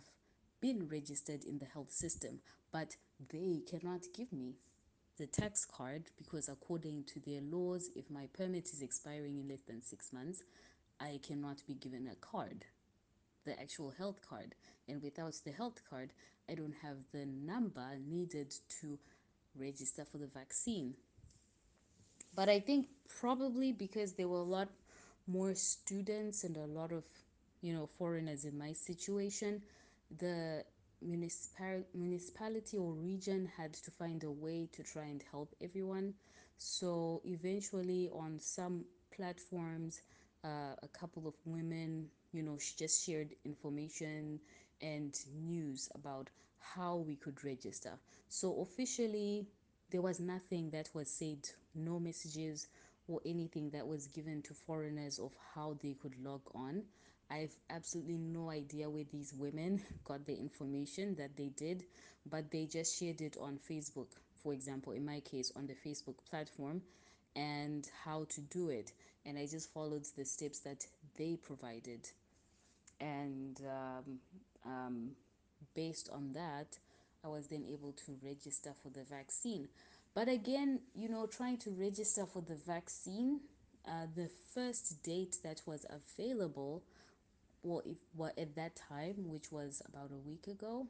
been 0.62 0.88
registered 0.88 1.44
in 1.44 1.58
the 1.58 1.66
health 1.66 1.92
system, 1.92 2.40
but 2.72 2.96
they 3.32 3.62
cannot 3.70 4.02
give 4.16 4.32
me 4.32 4.56
the 5.18 5.28
tax 5.28 5.66
card 5.66 6.04
because 6.18 6.50
according 6.50 7.04
to 7.04 7.20
their 7.20 7.42
laws 7.42 7.90
if 7.96 8.10
my 8.10 8.28
permit 8.34 8.70
is 8.74 8.82
expiring 8.82 9.38
in 9.38 9.48
less 9.48 9.62
than 9.68 9.82
6 9.82 10.14
months 10.14 10.42
I 11.00 11.20
cannot 11.22 11.62
be 11.68 11.76
given 11.76 12.08
a 12.08 12.16
card 12.16 12.66
the 13.46 13.60
actual 13.60 13.92
health 13.98 14.20
card. 14.28 14.56
And 14.88 15.02
without 15.02 15.34
the 15.46 15.52
health 15.52 15.82
card 15.90 16.12
I 16.50 16.56
don't 16.56 16.76
have 16.82 16.98
the 17.12 17.26
number 17.26 17.88
needed 18.06 18.54
to 18.82 19.00
register 19.56 20.06
for 20.06 20.18
the 20.18 20.28
vaccine. 20.28 20.94
But 22.36 22.50
I 22.50 22.60
think 22.60 22.88
probably 23.20 23.72
because 23.72 24.14
there 24.14 24.28
were 24.28 24.40
a 24.40 24.44
lot 24.58 24.70
more 25.28 25.54
students 25.56 26.44
and 26.44 26.58
a 26.58 26.66
lot 26.66 26.92
of 26.92 27.04
you 27.62 27.74
know 27.74 27.88
foreigners 27.98 28.44
in 28.44 28.58
my 28.58 28.74
situation 28.74 29.62
the 30.20 30.66
municipal 31.02 31.84
municipality 31.94 32.78
or 32.78 32.92
region 32.94 33.50
had 33.58 33.74
to 33.74 33.92
find 33.92 34.24
a 34.24 34.32
way 34.32 34.68
to 34.74 34.84
try 34.84 35.04
and 35.04 35.24
help 35.32 35.56
everyone. 35.62 36.14
So 36.58 37.22
eventually 37.26 38.10
on 38.14 38.40
some 38.40 38.86
platforms 39.16 40.02
uh, 40.44 40.76
a 40.82 40.88
couple 40.88 41.28
of 41.28 41.36
women 41.46 42.08
you 42.34 42.44
know 42.44 42.58
she 42.60 42.74
just 42.78 43.06
shared 43.06 43.36
information 43.46 44.40
and 44.82 45.20
news 45.48 45.90
about 45.96 46.30
how 46.60 46.98
we 46.98 47.16
could 47.16 47.44
register 47.44 47.94
so 48.30 48.62
officially 48.62 49.48
there 49.92 50.02
was 50.02 50.20
nothing 50.20 50.72
that 50.72 50.90
was 50.94 51.08
said, 51.10 51.50
no 51.76 52.00
messages 52.00 52.68
or 53.08 53.22
anything 53.26 53.70
that 53.72 53.88
was 53.88 54.08
given 54.08 54.42
to 54.44 54.54
foreigners 54.54 55.20
of 55.20 55.32
how 55.54 55.78
they 55.82 55.94
could 55.94 56.16
log 56.24 56.42
on. 56.56 56.84
I've 57.30 57.56
absolutely 57.70 58.18
no 58.18 58.50
idea 58.50 58.90
where 58.90 59.04
these 59.04 59.34
women 59.34 59.82
got 60.06 60.26
the 60.26 60.36
information 60.36 61.16
that 61.16 61.36
they 61.38 61.50
did, 61.50 61.86
but 62.30 62.52
they 62.52 62.66
just 62.66 62.98
shared 63.00 63.22
it 63.22 63.38
on 63.40 63.60
Facebook, 63.60 64.08
for 64.42 64.54
example, 64.54 64.94
in 64.94 65.06
my 65.06 65.20
case, 65.20 65.52
on 65.56 65.68
the 65.68 65.76
Facebook 65.76 66.16
platform, 66.30 66.82
and 67.36 67.90
how 68.04 68.26
to 68.30 68.42
do 68.42 68.70
it. 68.70 68.92
And 69.26 69.38
I 69.38 69.46
just 69.48 69.72
followed 69.74 70.06
the 70.18 70.26
steps 70.26 70.60
that 70.62 70.86
they 71.18 71.36
provided. 71.38 72.10
And 73.04 73.60
um, 73.68 74.20
um, 74.66 75.10
based 75.76 76.10
on 76.14 76.32
that, 76.34 76.78
I 77.24 77.28
was 77.28 77.48
then 77.48 77.66
able 77.70 77.92
to 78.06 78.18
register 78.24 78.72
for 78.82 78.90
the 78.90 79.04
vaccine. 79.04 79.68
But 80.14 80.30
again, 80.30 80.80
you 80.96 81.10
know, 81.10 81.26
trying 81.26 81.58
to 81.60 81.72
register 81.72 82.26
for 82.26 82.42
the 82.42 82.56
vaccine, 82.56 83.42
uh, 83.88 84.08
the 84.16 84.30
first 84.54 85.04
date 85.04 85.38
that 85.44 85.62
was 85.66 85.86
available, 85.90 86.84
well, 87.64 87.82
if 87.86 87.98
well, 88.16 88.32
at 88.38 88.56
that 88.56 88.76
time, 88.76 89.16
which 89.28 89.52
was 89.52 89.82
about 89.88 90.12
a 90.12 90.30
week 90.30 90.48
ago, 90.48 90.88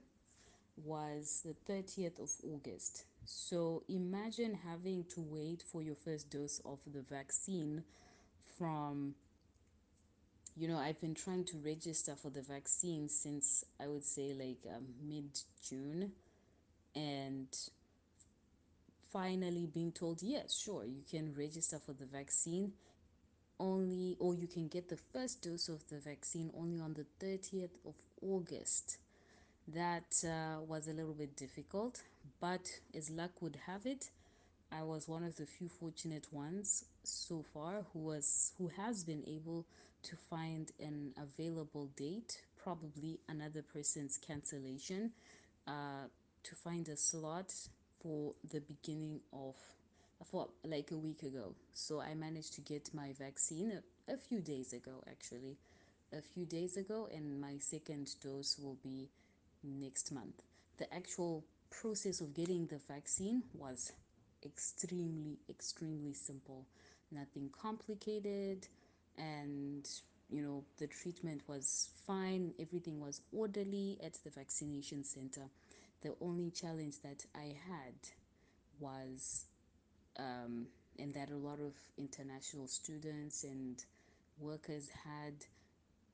was 0.77 1.43
the 1.45 1.55
30th 1.71 2.19
of 2.19 2.31
August. 2.51 3.05
So 3.25 3.83
imagine 3.87 4.57
having 4.67 5.05
to 5.15 5.21
wait 5.21 5.63
for 5.71 5.81
your 5.81 5.95
first 5.95 6.29
dose 6.29 6.59
of 6.65 6.79
the 6.91 7.01
vaccine 7.01 7.83
from 8.57 9.15
you 10.55 10.67
know 10.67 10.77
i've 10.77 10.99
been 11.01 11.15
trying 11.15 11.43
to 11.43 11.57
register 11.57 12.15
for 12.15 12.29
the 12.29 12.41
vaccine 12.41 13.09
since 13.09 13.63
i 13.79 13.87
would 13.87 14.03
say 14.03 14.33
like 14.33 14.73
um, 14.75 14.85
mid 15.07 15.39
june 15.67 16.11
and 16.95 17.47
finally 19.11 19.67
being 19.67 19.91
told 19.91 20.21
yes 20.23 20.53
sure 20.53 20.83
you 20.85 21.03
can 21.09 21.33
register 21.35 21.79
for 21.79 21.93
the 21.93 22.05
vaccine. 22.05 22.73
Only 23.59 24.17
or 24.19 24.33
you 24.33 24.47
can 24.47 24.67
get 24.67 24.89
the 24.89 24.97
first 24.97 25.41
dose 25.43 25.69
of 25.69 25.87
the 25.87 25.99
vaccine 25.99 26.51
only 26.57 26.79
on 26.79 26.93
the 26.95 27.05
30th 27.19 27.77
of 27.85 27.95
august. 28.21 28.97
That 29.67 30.23
uh, 30.25 30.61
was 30.61 30.87
a 30.87 30.93
little 30.93 31.13
bit 31.13 31.35
difficult 31.35 32.01
but 32.41 32.79
as 32.95 33.09
luck 33.09 33.41
would 33.41 33.57
have 33.67 33.85
it 33.85 34.09
I 34.77 34.81
was 34.81 35.07
one 35.07 35.23
of 35.23 35.35
the 35.35 35.45
few 35.45 35.69
fortunate 35.69 36.27
ones 36.31 36.85
so 37.03 37.43
far 37.53 37.85
who 37.93 37.99
was 37.99 38.53
who 38.57 38.69
has 38.69 39.03
been 39.03 39.23
able 39.27 39.65
to 40.03 40.15
find 40.29 40.71
an 40.79 41.13
available 41.17 41.89
date, 41.95 42.41
probably 42.61 43.19
another 43.29 43.61
person's 43.61 44.17
cancellation, 44.17 45.11
uh, 45.67 46.07
to 46.43 46.55
find 46.55 46.89
a 46.89 46.97
slot 46.97 47.53
for 48.01 48.33
the 48.49 48.61
beginning 48.61 49.19
of 49.31 49.55
for 50.31 50.47
like 50.63 50.91
a 50.91 50.97
week 50.97 51.23
ago. 51.23 51.53
So 51.73 52.01
I 52.01 52.15
managed 52.15 52.53
to 52.55 52.61
get 52.61 52.89
my 52.93 53.13
vaccine 53.19 53.79
a, 54.07 54.13
a 54.13 54.17
few 54.17 54.41
days 54.41 54.73
ago 54.73 55.03
actually. 55.09 55.57
A 56.13 56.21
few 56.21 56.45
days 56.45 56.77
ago 56.77 57.09
and 57.13 57.39
my 57.39 57.57
second 57.59 58.15
dose 58.23 58.57
will 58.59 58.77
be 58.83 59.09
next 59.63 60.11
month. 60.11 60.41
The 60.77 60.93
actual 60.93 61.43
process 61.69 62.21
of 62.21 62.33
getting 62.33 62.67
the 62.67 62.79
vaccine 62.87 63.43
was 63.53 63.91
extremely, 64.45 65.39
extremely 65.49 66.13
simple. 66.13 66.65
Nothing 67.11 67.49
complicated. 67.51 68.67
And, 69.17 69.87
you 70.29 70.41
know, 70.41 70.63
the 70.77 70.87
treatment 70.87 71.41
was 71.47 71.89
fine. 72.07 72.53
Everything 72.59 72.99
was 72.99 73.21
orderly 73.31 73.99
at 74.03 74.13
the 74.23 74.29
vaccination 74.29 75.03
center. 75.03 75.43
The 76.01 76.15
only 76.21 76.51
challenge 76.51 76.99
that 77.03 77.25
I 77.35 77.55
had 77.67 77.93
was, 78.79 79.45
um, 80.17 80.67
and 80.99 81.13
that 81.13 81.29
a 81.31 81.37
lot 81.37 81.59
of 81.59 81.73
international 81.97 82.67
students 82.67 83.43
and 83.43 83.83
workers 84.39 84.89
had, 85.03 85.33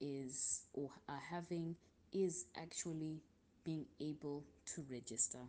is 0.01 0.61
or 0.73 0.89
are 1.07 1.21
having, 1.29 1.75
is 2.13 2.45
actually 2.61 3.21
being 3.63 3.85
able 3.99 4.43
to 4.65 4.83
register. 4.91 5.39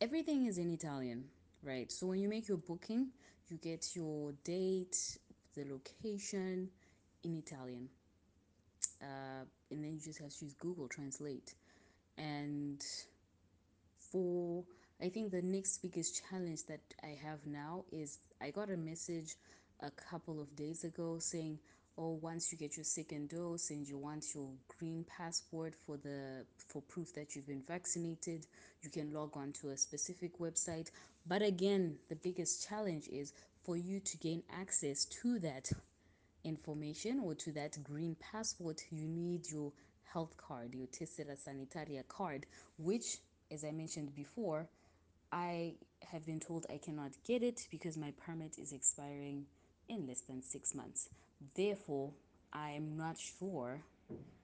Everything 0.00 0.46
is 0.46 0.58
in 0.58 0.70
Italian, 0.70 1.24
right? 1.62 1.90
So 1.92 2.06
when 2.06 2.20
you 2.20 2.28
make 2.28 2.48
your 2.48 2.58
booking, 2.58 3.08
you 3.48 3.56
get 3.58 3.94
your 3.94 4.32
date, 4.44 5.18
the 5.54 5.64
location 5.64 6.70
in 7.24 7.34
Italian. 7.36 7.88
uh, 9.02 9.44
and 9.70 9.84
then 9.84 9.92
you 9.94 10.00
just 10.00 10.18
have 10.20 10.30
to 10.34 10.44
use 10.44 10.54
Google 10.54 10.88
Translate. 10.88 11.54
And 12.16 12.82
for 14.10 14.64
I 15.00 15.08
think 15.08 15.30
the 15.30 15.42
next 15.42 15.78
biggest 15.82 16.22
challenge 16.28 16.64
that 16.66 16.80
I 17.02 17.16
have 17.22 17.46
now 17.46 17.84
is 17.92 18.18
I 18.40 18.50
got 18.50 18.70
a 18.70 18.76
message 18.76 19.36
a 19.80 19.90
couple 19.90 20.40
of 20.40 20.54
days 20.56 20.84
ago 20.84 21.18
saying, 21.20 21.58
"Oh, 22.00 22.12
once 22.22 22.52
you 22.52 22.58
get 22.58 22.76
your 22.76 22.84
second 22.84 23.28
dose 23.30 23.70
and 23.70 23.86
you 23.88 23.98
want 23.98 24.32
your 24.34 24.50
green 24.78 25.04
passport 25.04 25.74
for 25.84 25.96
the 25.96 26.46
for 26.68 26.80
proof 26.82 27.12
that 27.14 27.34
you've 27.34 27.48
been 27.48 27.64
vaccinated, 27.66 28.46
you 28.82 28.88
can 28.88 29.12
log 29.12 29.36
on 29.36 29.52
to 29.54 29.70
a 29.70 29.76
specific 29.76 30.38
website." 30.38 30.92
But 31.26 31.42
again, 31.42 31.98
the 32.08 32.14
biggest 32.14 32.68
challenge 32.68 33.08
is 33.08 33.32
for 33.64 33.76
you 33.76 33.98
to 34.00 34.16
gain 34.18 34.44
access 34.48 35.04
to 35.06 35.40
that 35.40 35.72
information 36.44 37.18
or 37.18 37.34
to 37.34 37.52
that 37.52 37.82
green 37.82 38.16
passport, 38.20 38.84
you 38.90 39.08
need 39.08 39.50
your 39.50 39.72
health 40.04 40.36
card, 40.36 40.74
your 40.74 40.86
Tessera 40.86 41.36
Sanitaria 41.36 42.06
card, 42.06 42.46
which, 42.78 43.18
as 43.50 43.64
I 43.64 43.72
mentioned 43.72 44.14
before, 44.14 44.68
I 45.32 45.74
have 46.02 46.24
been 46.24 46.40
told 46.40 46.64
I 46.70 46.78
cannot 46.78 47.12
get 47.24 47.42
it 47.42 47.66
because 47.70 47.96
my 47.96 48.12
permit 48.12 48.58
is 48.58 48.72
expiring 48.72 49.46
in 49.88 50.06
less 50.06 50.20
than 50.20 50.42
six 50.42 50.74
months. 50.74 51.08
Therefore, 51.54 52.12
I 52.52 52.70
am 52.70 52.96
not 52.96 53.18
sure 53.18 53.80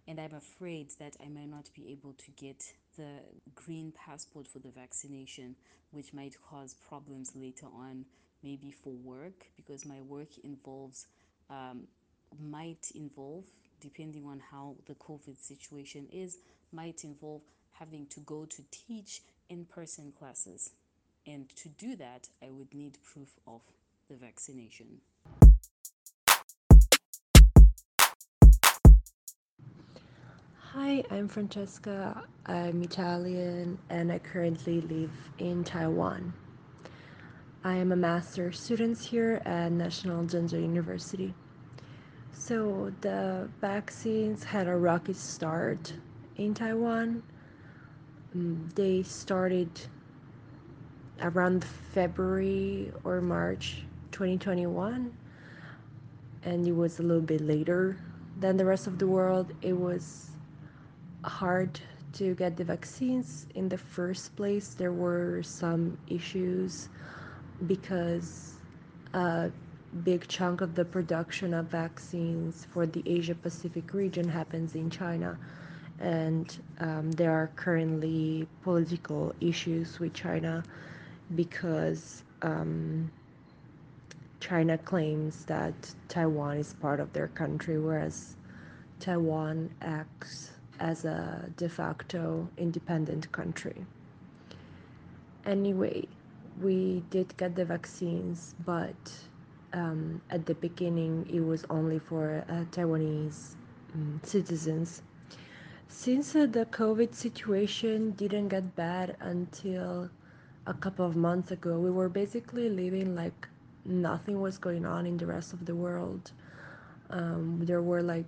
and 0.06 0.20
I'm 0.20 0.34
afraid 0.34 0.90
that 0.98 1.16
I 1.24 1.28
might 1.28 1.48
not 1.48 1.70
be 1.74 1.90
able 1.92 2.12
to 2.12 2.30
get 2.32 2.62
the 2.96 3.20
green 3.54 3.92
passport 3.92 4.46
for 4.46 4.58
the 4.58 4.68
vaccination, 4.68 5.56
which 5.92 6.12
might 6.12 6.36
cause 6.42 6.74
problems 6.74 7.32
later 7.34 7.66
on, 7.74 8.04
maybe 8.42 8.70
for 8.70 8.92
work, 8.92 9.46
because 9.56 9.86
my 9.86 10.00
work 10.02 10.28
involves, 10.44 11.06
um, 11.48 11.86
might 12.38 12.90
involve, 12.94 13.44
depending 13.80 14.26
on 14.26 14.40
how 14.50 14.76
the 14.86 14.94
COVID 14.94 15.38
situation 15.38 16.06
is, 16.12 16.38
might 16.72 17.04
involve 17.04 17.42
having 17.72 18.06
to 18.08 18.20
go 18.20 18.44
to 18.44 18.62
teach 18.70 19.22
in 19.48 19.64
person 19.64 20.12
classes. 20.18 20.70
And 21.26 21.48
to 21.56 21.68
do 21.70 21.96
that, 21.96 22.28
I 22.42 22.50
would 22.50 22.74
need 22.74 22.98
proof 23.02 23.30
of 23.46 23.62
the 24.10 24.16
vaccination. 24.16 25.00
Hi, 30.76 31.04
I'm 31.08 31.28
Francesca. 31.28 32.24
I'm 32.46 32.82
Italian 32.82 33.78
and 33.90 34.10
I 34.10 34.18
currently 34.18 34.80
live 34.80 35.12
in 35.38 35.62
Taiwan. 35.62 36.32
I 37.62 37.74
am 37.74 37.92
a 37.92 37.96
master's 37.96 38.58
student 38.58 38.98
here 38.98 39.40
at 39.44 39.70
National 39.70 40.24
Chengchi 40.24 40.60
University. 40.60 41.32
So 42.32 42.92
the 43.02 43.48
vaccines 43.60 44.42
had 44.42 44.66
a 44.66 44.74
rocky 44.76 45.12
start 45.12 45.92
in 46.38 46.54
Taiwan. 46.54 47.22
Mm, 48.36 48.74
They 48.74 49.04
started 49.04 49.70
around 51.22 51.64
February 51.92 52.90
or 53.04 53.20
March 53.20 53.84
2021, 54.10 55.16
and 56.42 56.66
it 56.66 56.72
was 56.72 56.98
a 56.98 57.04
little 57.04 57.22
bit 57.22 57.42
later 57.42 57.96
than 58.40 58.56
the 58.56 58.64
rest 58.64 58.88
of 58.88 58.98
the 58.98 59.06
world. 59.06 59.52
It 59.62 59.74
was 59.78 60.33
hard 61.24 61.80
to 62.14 62.34
get 62.34 62.56
the 62.56 62.64
vaccines 62.64 63.46
in 63.54 63.68
the 63.68 63.78
first 63.78 64.36
place. 64.36 64.74
There 64.74 64.92
were 64.92 65.42
some 65.42 65.98
issues 66.08 66.88
because 67.66 68.54
a 69.14 69.50
big 70.04 70.26
chunk 70.28 70.60
of 70.60 70.74
the 70.74 70.84
production 70.84 71.54
of 71.54 71.66
vaccines 71.66 72.66
for 72.72 72.86
the 72.86 73.02
Asia 73.06 73.34
Pacific 73.34 73.92
region 73.94 74.28
happens 74.28 74.74
in 74.74 74.90
China. 74.90 75.38
And 76.00 76.56
um, 76.80 77.12
there 77.12 77.30
are 77.32 77.50
currently 77.56 78.46
political 78.62 79.34
issues 79.40 79.98
with 79.98 80.12
China 80.12 80.64
because 81.34 82.22
um, 82.42 83.10
China 84.40 84.76
claims 84.78 85.44
that 85.46 85.74
Taiwan 86.08 86.58
is 86.58 86.74
part 86.74 87.00
of 87.00 87.12
their 87.12 87.28
country, 87.28 87.78
whereas 87.78 88.36
Taiwan 89.00 89.70
acts 89.80 90.50
as 90.80 91.04
a 91.04 91.50
de 91.56 91.68
facto 91.68 92.48
independent 92.56 93.30
country. 93.32 93.86
Anyway, 95.46 96.06
we 96.60 97.02
did 97.10 97.36
get 97.36 97.54
the 97.54 97.64
vaccines, 97.64 98.54
but 98.64 98.94
um, 99.72 100.20
at 100.30 100.46
the 100.46 100.54
beginning 100.54 101.26
it 101.32 101.40
was 101.40 101.64
only 101.70 101.98
for 101.98 102.44
uh, 102.48 102.64
Taiwanese 102.70 103.54
um, 103.94 104.20
citizens. 104.22 105.02
Since 105.88 106.34
uh, 106.34 106.46
the 106.46 106.66
COVID 106.66 107.14
situation 107.14 108.12
didn't 108.12 108.48
get 108.48 108.74
bad 108.76 109.16
until 109.20 110.10
a 110.66 110.74
couple 110.74 111.06
of 111.06 111.16
months 111.16 111.50
ago, 111.50 111.78
we 111.78 111.90
were 111.90 112.08
basically 112.08 112.68
living 112.68 113.14
like 113.14 113.48
nothing 113.84 114.40
was 114.40 114.58
going 114.58 114.86
on 114.86 115.06
in 115.06 115.16
the 115.16 115.26
rest 115.26 115.52
of 115.52 115.66
the 115.66 115.74
world. 115.74 116.32
Um, 117.10 117.60
there 117.62 117.82
were 117.82 118.02
like 118.02 118.24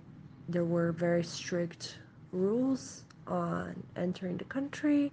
there 0.47 0.65
were 0.65 0.91
very 0.91 1.23
strict 1.23 1.97
rules 2.31 3.03
on 3.27 3.83
entering 3.95 4.37
the 4.37 4.45
country 4.45 5.11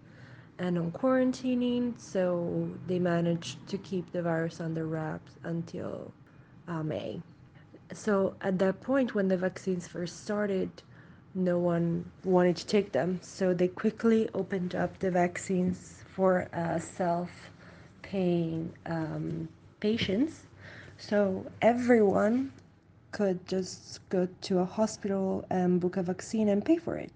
and 0.58 0.78
on 0.78 0.92
quarantining, 0.92 1.98
so 1.98 2.68
they 2.86 2.98
managed 2.98 3.66
to 3.68 3.78
keep 3.78 4.10
the 4.12 4.22
virus 4.22 4.60
under 4.60 4.86
wraps 4.86 5.32
until 5.42 6.12
uh, 6.68 6.82
May. 6.82 7.20
So 7.92 8.34
at 8.40 8.58
that 8.60 8.80
point, 8.80 9.14
when 9.14 9.28
the 9.28 9.36
vaccines 9.36 9.86
first 9.88 10.22
started, 10.22 10.70
no 11.34 11.58
one 11.58 12.04
wanted 12.22 12.56
to 12.56 12.66
take 12.66 12.92
them, 12.92 13.18
so 13.20 13.52
they 13.52 13.68
quickly 13.68 14.28
opened 14.34 14.74
up 14.76 14.98
the 15.00 15.10
vaccines 15.10 16.04
for 16.14 16.48
uh, 16.54 16.78
self-paying 16.78 18.72
um, 18.86 19.48
patients. 19.80 20.46
So 20.96 21.44
everyone 21.60 22.52
could 23.14 23.46
just 23.46 24.00
go 24.08 24.26
to 24.40 24.58
a 24.58 24.64
hospital 24.64 25.46
and 25.48 25.80
book 25.80 25.96
a 25.96 26.02
vaccine 26.02 26.48
and 26.48 26.64
pay 26.64 26.76
for 26.76 26.96
it. 26.96 27.12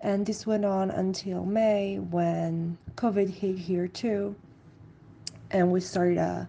And 0.00 0.24
this 0.24 0.46
went 0.46 0.64
on 0.64 0.92
until 0.92 1.44
May 1.44 1.98
when 1.98 2.78
COVID 2.94 3.28
hit 3.28 3.58
here 3.58 3.88
too. 3.88 4.36
And 5.50 5.72
we 5.72 5.80
started 5.80 6.18
a 6.18 6.48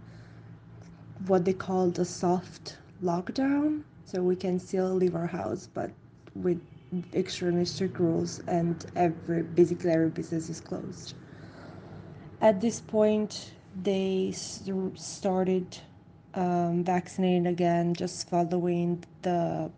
what 1.25 1.45
they 1.45 1.53
called 1.53 1.97
a 1.97 2.05
soft 2.05 2.77
lockdown. 3.01 3.81
So 4.05 4.21
we 4.21 4.35
can 4.35 4.59
still 4.59 4.93
leave 4.93 5.15
our 5.15 5.25
house, 5.25 5.67
but 5.73 5.89
with 6.35 6.61
extremely 7.15 7.65
strict 7.65 7.97
rules, 7.99 8.39
and 8.47 8.85
every 8.95 9.41
basically 9.41 9.89
every 9.89 10.09
business 10.09 10.47
is 10.47 10.61
closed. 10.61 11.15
At 12.39 12.61
this 12.61 12.81
point, 12.81 13.53
they 13.81 14.31
started 14.93 15.79
um, 16.35 16.83
vaccinating 16.83 17.47
again, 17.47 17.93
just 17.93 18.29
following 18.29 19.03
the 19.21 19.71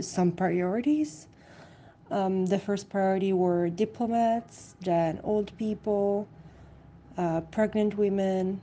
some 0.00 0.32
priorities. 0.32 1.26
Um, 2.10 2.46
the 2.46 2.58
first 2.58 2.88
priority 2.88 3.32
were 3.32 3.68
diplomats, 3.68 4.74
then 4.80 5.20
old 5.22 5.56
people, 5.58 6.28
uh, 7.16 7.40
pregnant 7.52 7.96
women. 7.96 8.60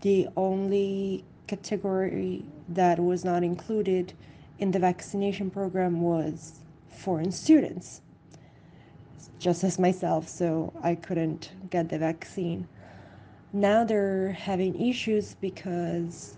The 0.00 0.28
only 0.36 1.24
category 1.46 2.44
that 2.68 2.98
was 2.98 3.24
not 3.24 3.42
included 3.42 4.12
in 4.58 4.70
the 4.70 4.78
vaccination 4.78 5.50
program 5.50 6.00
was 6.00 6.60
foreign 6.90 7.32
students, 7.32 8.02
just 9.38 9.64
as 9.64 9.78
myself, 9.78 10.28
so 10.28 10.72
I 10.82 10.94
couldn't 10.94 11.50
get 11.70 11.88
the 11.88 11.98
vaccine. 11.98 12.66
Now 13.52 13.82
they're 13.82 14.30
having 14.30 14.80
issues 14.80 15.34
because 15.40 16.36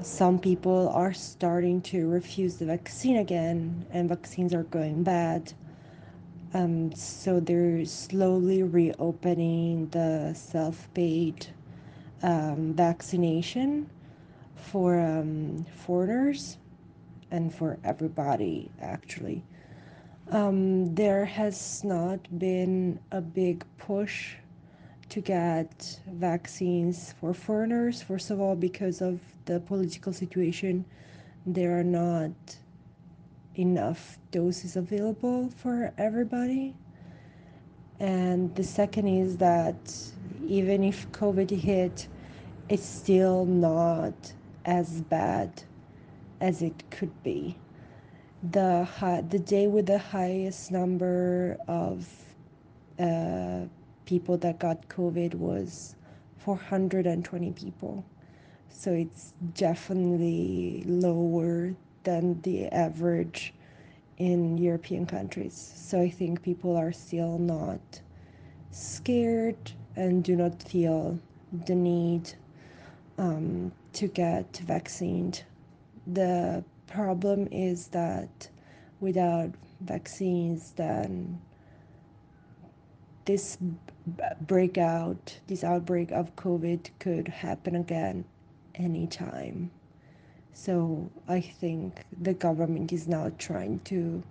some 0.00 0.38
people 0.38 0.88
are 0.88 1.12
starting 1.12 1.82
to 1.82 2.08
refuse 2.08 2.56
the 2.56 2.64
vaccine 2.64 3.18
again, 3.18 3.84
and 3.90 4.08
vaccines 4.08 4.54
are 4.54 4.62
going 4.62 5.02
bad. 5.02 5.52
Um, 6.54 6.94
so 6.94 7.40
they're 7.40 7.84
slowly 7.84 8.62
reopening 8.62 9.88
the 9.88 10.32
self 10.32 10.88
paid 10.94 11.46
um, 12.22 12.72
vaccination 12.72 13.90
for 14.56 14.98
um, 14.98 15.66
foreigners 15.84 16.56
and 17.30 17.54
for 17.54 17.78
everybody, 17.84 18.70
actually. 18.80 19.44
Um, 20.30 20.94
there 20.94 21.26
has 21.26 21.84
not 21.84 22.38
been 22.38 22.98
a 23.12 23.20
big 23.20 23.64
push 23.76 24.36
to 25.10 25.20
get 25.20 26.00
vaccines 26.12 27.14
for 27.20 27.34
foreigners, 27.34 28.02
first 28.02 28.30
of 28.30 28.40
all, 28.40 28.56
because 28.56 29.00
of 29.00 29.20
the 29.46 29.60
political 29.60 30.12
situation. 30.12 30.84
There 31.46 31.78
are 31.78 31.84
not 31.84 32.32
enough 33.56 34.18
doses 34.30 34.76
available 34.76 35.50
for 35.56 35.92
everybody. 35.98 36.74
And 38.00 38.54
the 38.54 38.64
second 38.64 39.08
is 39.08 39.36
that 39.38 39.76
even 40.46 40.84
if 40.84 41.10
COVID 41.12 41.50
hit, 41.50 42.08
it's 42.68 42.86
still 42.86 43.46
not 43.46 44.32
as 44.64 45.00
bad 45.02 45.62
as 46.40 46.62
it 46.62 46.90
could 46.90 47.22
be. 47.22 47.56
the 48.52 48.84
high, 48.84 49.22
the 49.22 49.38
day 49.38 49.66
with 49.66 49.86
the 49.86 49.98
highest 49.98 50.70
number 50.70 51.56
of 51.66 52.08
uh, 52.98 53.62
people 54.08 54.38
that 54.38 54.58
got 54.58 54.88
COVID 54.88 55.34
was 55.34 55.94
420 56.38 57.52
people. 57.52 58.02
So 58.70 58.90
it's 58.90 59.34
definitely 59.52 60.82
lower 60.86 61.74
than 62.04 62.40
the 62.40 62.68
average 62.68 63.52
in 64.16 64.56
European 64.56 65.04
countries. 65.04 65.54
So 65.76 66.00
I 66.00 66.08
think 66.08 66.42
people 66.42 66.74
are 66.74 66.90
still 66.90 67.36
not 67.38 68.00
scared 68.70 69.72
and 69.94 70.24
do 70.24 70.36
not 70.36 70.62
feel 70.62 71.18
the 71.66 71.74
need 71.74 72.32
um, 73.18 73.70
to 73.92 74.08
get 74.08 74.56
vaccinated. 74.64 75.44
The 76.06 76.64
problem 76.86 77.46
is 77.52 77.88
that 77.88 78.48
without 79.00 79.50
vaccines, 79.82 80.72
then 80.76 81.38
this 83.26 83.58
breakout, 84.40 85.38
this 85.46 85.64
outbreak 85.64 86.10
of 86.10 86.34
COVID 86.36 86.90
could 86.98 87.28
happen 87.28 87.76
again 87.76 88.24
anytime. 88.74 89.70
So 90.52 91.10
I 91.28 91.40
think 91.40 92.04
the 92.20 92.34
government 92.34 92.92
is 92.92 93.06
now 93.06 93.30
trying 93.38 93.80
to 93.84 94.22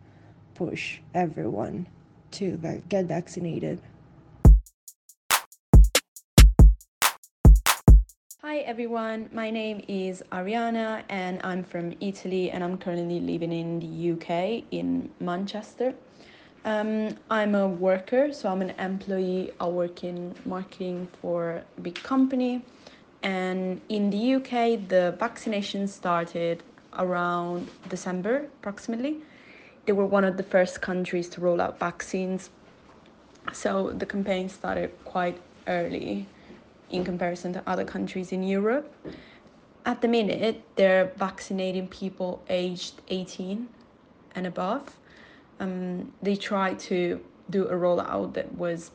push 0.55 0.99
everyone 1.13 1.87
to 2.31 2.57
get 2.89 3.05
vaccinated. 3.05 3.79
Hi 8.41 8.59
everyone, 8.59 9.29
my 9.33 9.49
name 9.49 9.83
is 9.87 10.23
Ariana 10.31 11.03
and 11.09 11.41
I'm 11.43 11.63
from 11.63 11.93
Italy 11.99 12.49
and 12.49 12.63
I'm 12.63 12.77
currently 12.77 13.19
living 13.19 13.51
in 13.51 13.79
the 13.79 14.11
UK 14.13 14.63
in 14.71 15.11
Manchester. 15.19 15.93
Um, 16.67 17.15
I'm 17.29 17.55
a 17.55 17.65
worker, 17.65 18.33
so 18.33 18.49
I'm 18.49 18.61
an 18.61 18.71
employee. 18.71 19.53
I 19.57 19.67
work 19.67 20.03
in 20.03 20.35
marketing 20.45 21.07
for 21.21 21.63
a 21.77 21.81
big 21.81 21.95
company. 22.03 22.61
And 23.23 23.79
in 23.87 24.09
the 24.09 24.35
UK, 24.35 24.89
the 24.89 25.15
vaccination 25.17 25.87
started 25.87 26.63
around 26.99 27.69
December 27.87 28.49
approximately. 28.59 29.15
They 29.85 29.93
were 29.93 30.05
one 30.05 30.25
of 30.25 30.35
the 30.35 30.43
first 30.43 30.81
countries 30.81 31.29
to 31.29 31.39
roll 31.39 31.61
out 31.61 31.79
vaccines. 31.79 32.49
So 33.53 33.91
the 33.91 34.05
campaign 34.05 34.49
started 34.49 34.91
quite 35.05 35.39
early 35.67 36.25
in 36.89 37.05
comparison 37.05 37.53
to 37.53 37.63
other 37.65 37.85
countries 37.85 38.33
in 38.33 38.43
Europe. 38.43 38.93
At 39.85 40.01
the 40.01 40.09
minute, 40.09 40.61
they're 40.75 41.13
vaccinating 41.15 41.87
people 41.87 42.43
aged 42.49 42.95
18 43.07 43.69
and 44.35 44.45
above. 44.45 44.97
Um, 45.59 46.11
they 46.21 46.35
tried 46.35 46.79
to 46.79 47.19
do 47.49 47.67
a 47.67 47.73
rollout 47.73 48.33
that 48.33 48.53
was 48.55 48.91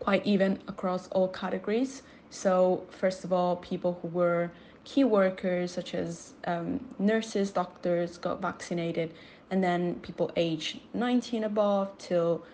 quite 0.00 0.24
even 0.26 0.58
across 0.68 1.08
all 1.08 1.28
categories. 1.28 2.02
So, 2.30 2.84
first 2.90 3.24
of 3.24 3.32
all, 3.32 3.56
people 3.56 3.98
who 4.02 4.08
were 4.08 4.50
key 4.84 5.04
workers, 5.04 5.70
such 5.72 5.94
as 5.94 6.32
um, 6.46 6.80
nurses, 6.98 7.50
doctors, 7.50 8.18
got 8.18 8.40
vaccinated, 8.40 9.14
and 9.50 9.62
then 9.62 9.96
people 9.96 10.30
aged 10.36 10.80
19 10.94 11.44
above 11.44 11.96
till 11.98 12.44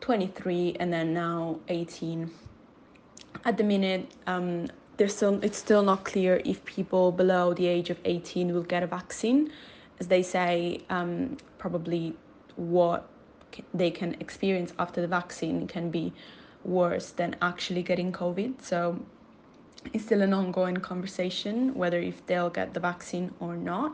23, 0.00 0.76
and 0.80 0.92
then 0.92 1.12
now 1.12 1.60
18 1.68 2.30
at 3.44 3.56
the 3.56 3.64
minute, 3.64 4.10
um, 4.26 4.66
there's 4.96 5.16
still 5.16 5.42
it's 5.42 5.58
still 5.58 5.82
not 5.82 6.04
clear 6.04 6.42
if 6.44 6.64
people 6.64 7.10
below 7.10 7.54
the 7.54 7.66
age 7.66 7.90
of 7.90 7.98
18 8.04 8.52
will 8.52 8.62
get 8.62 8.82
a 8.82 8.86
vaccine, 8.86 9.50
as 9.98 10.08
they 10.08 10.22
say 10.22 10.80
um, 10.90 11.36
probably 11.58 12.14
what 12.60 13.08
they 13.74 13.90
can 13.90 14.14
experience 14.20 14.72
after 14.78 15.00
the 15.00 15.08
vaccine 15.08 15.66
can 15.66 15.90
be 15.90 16.12
worse 16.64 17.10
than 17.10 17.34
actually 17.40 17.82
getting 17.82 18.12
COVID. 18.12 18.62
So 18.62 19.00
it's 19.92 20.04
still 20.04 20.22
an 20.22 20.34
ongoing 20.34 20.76
conversation 20.76 21.74
whether 21.74 21.98
if 21.98 22.24
they'll 22.26 22.50
get 22.50 22.74
the 22.74 22.80
vaccine 22.80 23.32
or 23.40 23.56
not. 23.56 23.92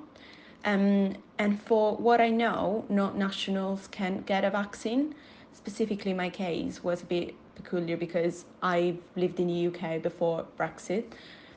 Um, 0.65 1.15
and 1.39 1.63
for 1.63 1.97
what 1.97 2.21
I 2.21 2.29
know, 2.29 2.85
not 2.89 3.17
nationals 3.17 3.87
can 3.89 4.23
get 4.23 4.45
a 4.45 4.51
vaccine. 4.51 5.15
Specifically, 5.53 6.13
my 6.13 6.29
case 6.29 6.83
was 6.83 7.03
a 7.03 7.07
bit 7.07 7.35
peculiar 7.55 7.97
because 7.97 8.45
I've 8.63 8.99
lived 9.15 9.39
in 9.39 9.47
the 9.47 9.67
UK 9.69 10.03
before 10.03 10.45
Brexit, 10.59 11.05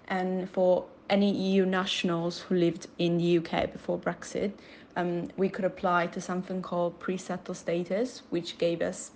and 0.07 0.49
for 0.49 0.85
any 1.09 1.31
EU 1.31 1.65
nationals 1.65 2.39
who 2.39 2.55
lived 2.55 2.87
in 2.99 3.17
the 3.17 3.39
UK 3.39 3.71
before 3.73 3.97
Brexit, 3.97 4.51
um, 4.95 5.29
we 5.37 5.49
could 5.49 5.65
apply 5.65 6.07
to 6.07 6.21
something 6.21 6.61
called 6.61 6.99
pre-settled 6.99 7.57
status, 7.57 8.23
which 8.29 8.57
gave 8.57 8.81
us 8.81 9.11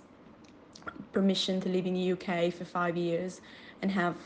permission 1.12 1.60
to 1.60 1.68
live 1.68 1.86
in 1.86 1.94
the 1.94 2.12
UK 2.12 2.52
for 2.52 2.64
five 2.64 2.96
years 2.96 3.40
and 3.82 3.90
have 3.90 4.16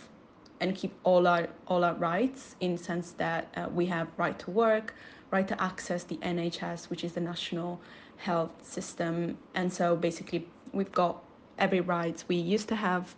and 0.61 0.75
keep 0.75 0.93
all 1.05 1.27
our 1.27 1.47
all 1.69 1.85
our 1.85 1.95
rights 1.95 2.57
in 2.61 2.73
the 2.73 2.83
sense 2.83 3.13
that 3.13 3.47
uh, 3.57 3.69
we 3.73 3.87
have 3.87 4.09
right 4.17 4.39
to 4.41 4.51
work, 4.51 4.95
right 5.31 5.47
to 5.47 5.63
access 5.63 6.05
the 6.05 6.17
NHS, 6.17 6.91
which 6.91 7.05
is 7.05 7.13
the 7.13 7.21
national 7.21 7.81
health 8.17 8.53
system, 8.63 9.39
and 9.55 9.73
so 9.73 9.95
basically 9.95 10.49
we've 10.73 10.93
got 10.93 11.23
every 11.59 11.81
rights 11.81 12.25
we 12.29 12.37
used 12.37 12.69
to 12.69 12.77
have 12.77 13.15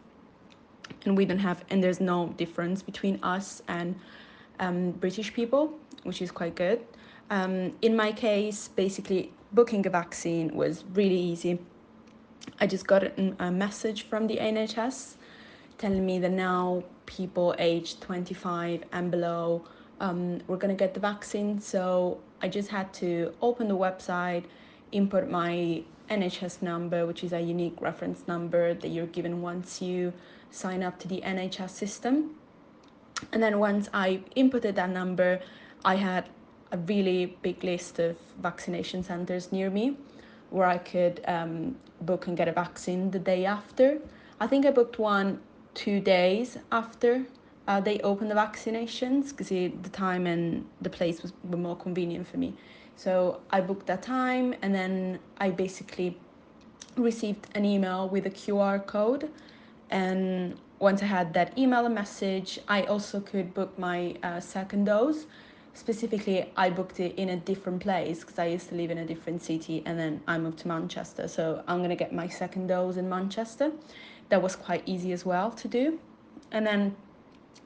and 1.05 1.17
we 1.17 1.25
don't 1.25 1.39
have 1.39 1.65
and 1.71 1.83
there's 1.83 2.01
no 2.01 2.29
difference 2.37 2.83
between 2.83 3.19
us 3.23 3.63
and 3.69 3.95
um, 4.59 4.91
british 4.93 5.33
people 5.33 5.79
which 6.05 6.23
is 6.23 6.31
quite 6.31 6.55
good 6.55 6.81
um, 7.31 7.73
in 7.83 7.97
my 7.97 8.13
case 8.13 8.69
basically 8.69 9.33
booking 9.53 9.87
a 9.87 9.91
vaccine 9.91 10.55
was 10.55 10.85
really 10.95 11.19
easy 11.19 11.59
i 12.61 12.67
just 12.67 12.87
got 12.87 13.03
a 13.05 13.51
message 13.51 14.03
from 14.09 14.27
the 14.27 14.37
nhs 14.37 15.15
telling 15.79 16.05
me 16.05 16.19
that 16.19 16.33
now 16.33 16.83
people 17.07 17.55
aged 17.59 18.01
25 18.01 18.85
and 18.93 19.11
below 19.11 19.65
um, 20.01 20.41
were 20.47 20.57
going 20.57 20.75
to 20.75 20.79
get 20.79 20.95
the 20.95 21.01
vaccine 21.01 21.61
so 21.61 22.21
i 22.43 22.49
just 22.49 22.69
had 22.69 22.93
to 22.93 23.33
open 23.43 23.69
the 23.69 23.77
website 23.77 24.45
input 24.93 25.29
my 25.29 25.83
NHS 26.11 26.61
number, 26.61 27.07
which 27.07 27.23
is 27.23 27.33
a 27.33 27.41
unique 27.41 27.81
reference 27.81 28.27
number 28.27 28.75
that 28.75 28.89
you're 28.89 29.07
given 29.07 29.41
once 29.41 29.81
you 29.81 30.13
sign 30.51 30.83
up 30.83 30.99
to 30.99 31.09
the 31.09 31.21
NHS 31.21 31.71
system. 31.71 32.35
And 33.33 33.43
then 33.43 33.61
once 33.61 33.89
I 33.95 34.21
inputted 34.37 34.75
that 34.75 34.91
number, 34.91 35.41
I 35.85 35.95
had 35.95 36.29
a 36.73 36.79
really 36.79 37.37
big 37.43 37.63
list 37.65 37.99
of 37.99 38.17
vaccination 38.41 39.03
centres 39.03 39.53
near 39.53 39.71
me 39.71 39.97
where 40.51 40.67
I 40.67 40.79
could 40.79 41.21
um, 41.27 41.77
book 42.01 42.27
and 42.27 42.37
get 42.37 42.49
a 42.49 42.53
vaccine 42.53 43.11
the 43.11 43.19
day 43.19 43.45
after. 43.45 43.99
I 44.41 44.47
think 44.47 44.67
I 44.67 44.71
booked 44.71 44.99
one 44.99 45.41
two 45.75 46.01
days 46.01 46.59
after 46.73 47.25
uh, 47.69 47.81
they 47.81 48.01
opened 48.01 48.31
the 48.31 48.35
vaccinations 48.35 49.31
because 49.31 49.49
the 49.49 49.91
time 49.93 50.27
and 50.27 50.67
the 50.81 50.91
place 50.91 51.23
was 51.23 51.33
were 51.45 51.57
more 51.57 51.77
convenient 51.77 52.27
for 52.27 52.37
me. 52.37 52.55
So 52.97 53.41
I 53.51 53.61
booked 53.61 53.87
that 53.87 54.03
time 54.03 54.55
and 54.63 54.75
then 54.75 55.21
I 55.39 55.51
basically 55.51 56.19
received 56.97 57.47
an 57.55 57.65
email 57.65 58.09
with 58.09 58.27
a 58.27 58.31
QR 58.31 58.85
code. 58.85 59.31
And 59.91 60.57
once 60.81 61.01
I 61.03 61.07
had 61.07 61.33
that 61.35 61.57
email 61.57 61.87
a 61.87 61.91
message, 61.91 62.59
I 62.67 62.83
also 62.85 63.21
could 63.21 63.55
book 63.55 63.79
my 63.79 64.17
uh, 64.23 64.41
second 64.41 64.85
dose. 64.87 65.27
Specifically, 65.75 66.51
I 66.57 66.69
booked 66.71 67.01
it 67.01 67.15
in 67.17 67.31
a 67.31 67.37
different 67.37 67.81
place 67.81 68.21
because 68.21 68.39
I 68.39 68.47
used 68.47 68.69
to 68.71 68.75
live 68.75 68.91
in 68.91 68.99
a 68.99 69.07
different 69.07 69.43
city 69.43 69.83
and 69.87 69.99
then 69.99 70.21
I 70.27 70.37
moved 70.37 70.59
to 70.61 70.69
Manchester. 70.69 71.29
So 71.29 71.63
I'm 71.69 71.79
going 71.79 71.91
to 71.91 71.97
get 71.97 72.13
my 72.13 72.29
second 72.29 72.67
dose 72.67 72.97
in 72.97 73.09
Manchester. 73.09 73.73
That 74.31 74.43
was 74.43 74.57
quite 74.57 74.83
easy 74.87 75.13
as 75.13 75.25
well 75.25 75.51
to 75.53 75.69
do. 75.69 75.99
And 76.51 76.67
then 76.67 76.97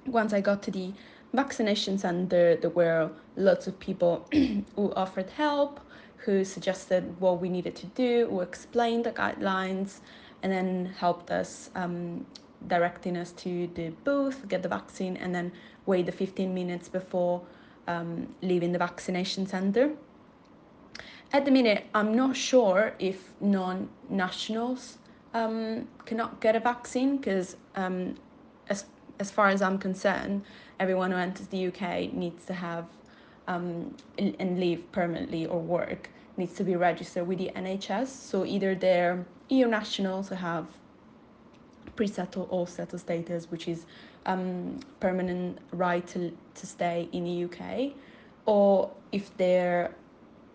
once 0.07 0.33
I 0.33 0.41
got 0.41 0.63
to 0.65 0.71
the 0.71 0.93
vaccination 1.33 1.99
center, 1.99 2.57
there 2.57 2.71
were 2.71 3.11
lots 3.37 3.67
of 3.67 3.79
people 3.81 4.27
who 4.33 4.93
offered 4.95 5.31
help, 5.31 5.81
who 6.17 6.45
suggested 6.45 7.19
what 7.21 7.41
we 7.41 7.49
needed 7.49 7.75
to 7.77 7.87
do, 7.87 8.27
who 8.29 8.41
explained 8.41 9.05
the 9.05 9.13
guidelines, 9.13 10.01
and 10.43 10.53
then 10.53 10.87
helped 10.99 11.31
us 11.31 11.71
um, 11.75 12.27
directing 12.69 13.17
us 13.17 13.33
to 13.33 13.67
the 13.75 13.89
booth, 14.05 14.47
get 14.49 14.63
the 14.63 14.69
vaccine, 14.69 15.17
and 15.17 15.35
then 15.35 15.51
wait 15.87 16.07
the 16.07 16.13
15 16.13 16.53
minutes 16.53 16.89
before 16.89 17.43
um, 17.87 18.35
leaving 18.43 18.73
the 18.73 18.79
vaccination 18.79 19.47
center. 19.47 19.93
At 21.33 21.45
the 21.45 21.51
minute, 21.51 21.87
I'm 21.95 22.15
not 22.15 22.37
sure 22.37 22.95
if 22.99 23.31
non 23.41 23.89
nationals 24.09 24.99
um, 25.33 25.89
cannot 26.05 26.41
get 26.41 26.55
a 26.55 26.61
vaccine 26.61 27.17
because, 27.17 27.57
um, 27.75 28.15
as, 28.69 28.85
as 29.19 29.31
far 29.31 29.49
as 29.49 29.61
I'm 29.61 29.79
concerned, 29.79 30.45
everyone 30.79 31.11
who 31.11 31.17
enters 31.17 31.49
the 31.49 31.67
UK 31.67 32.13
needs 32.13 32.45
to 32.47 32.55
have 32.55 32.87
um, 33.49 33.95
and 34.17 34.59
live 34.59 34.91
permanently 34.93 35.47
or 35.47 35.61
work 35.61 36.09
needs 36.37 36.55
to 36.55 36.65
be 36.65 36.77
registered 36.77 37.27
with 37.27 37.39
the 37.39 37.51
NHS. 37.55 38.07
So 38.07 38.45
either 38.45 38.75
they're 38.75 39.25
EU 39.51 39.67
nationals 39.67 40.29
who 40.29 40.35
have 40.35 40.67
pre-settled 41.97 42.49
or 42.51 42.67
settled 42.67 43.01
status, 43.01 43.51
which 43.51 43.69
is 43.69 43.87
um, 44.27 44.81
permanent 45.01 45.59
right 45.73 46.07
to, 46.09 46.33
to 46.55 46.67
stay 46.67 47.09
in 47.13 47.25
the 47.25 47.45
UK, 47.45 47.93
or 48.47 48.91
if 49.13 49.37
they're 49.37 49.95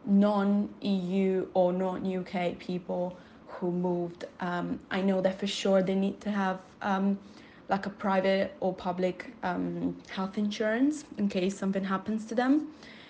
non-EU 0.06 1.48
or 1.54 1.74
non-UK 1.74 2.58
people 2.60 3.18
who 3.48 3.72
moved. 3.72 4.26
Um, 4.40 4.80
I 4.90 5.02
know 5.02 5.22
that 5.22 5.40
for 5.40 5.48
sure 5.48 5.82
they 5.82 5.96
need 5.96 6.22
to 6.22 6.32
have 6.32 6.60
um, 6.82 7.20
like 7.68 7.86
a 7.86 7.90
private 7.90 8.56
or 8.60 8.74
public 8.74 9.34
um, 9.44 9.98
health 10.10 10.38
insurance 10.38 11.04
in 11.18 11.30
case 11.30 11.58
something 11.58 11.84
happens 11.84 12.26
to 12.26 12.36
them. 12.36 12.70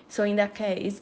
So 0.10 0.24
in 0.24 0.36
that 0.38 0.56
case, 0.56 1.02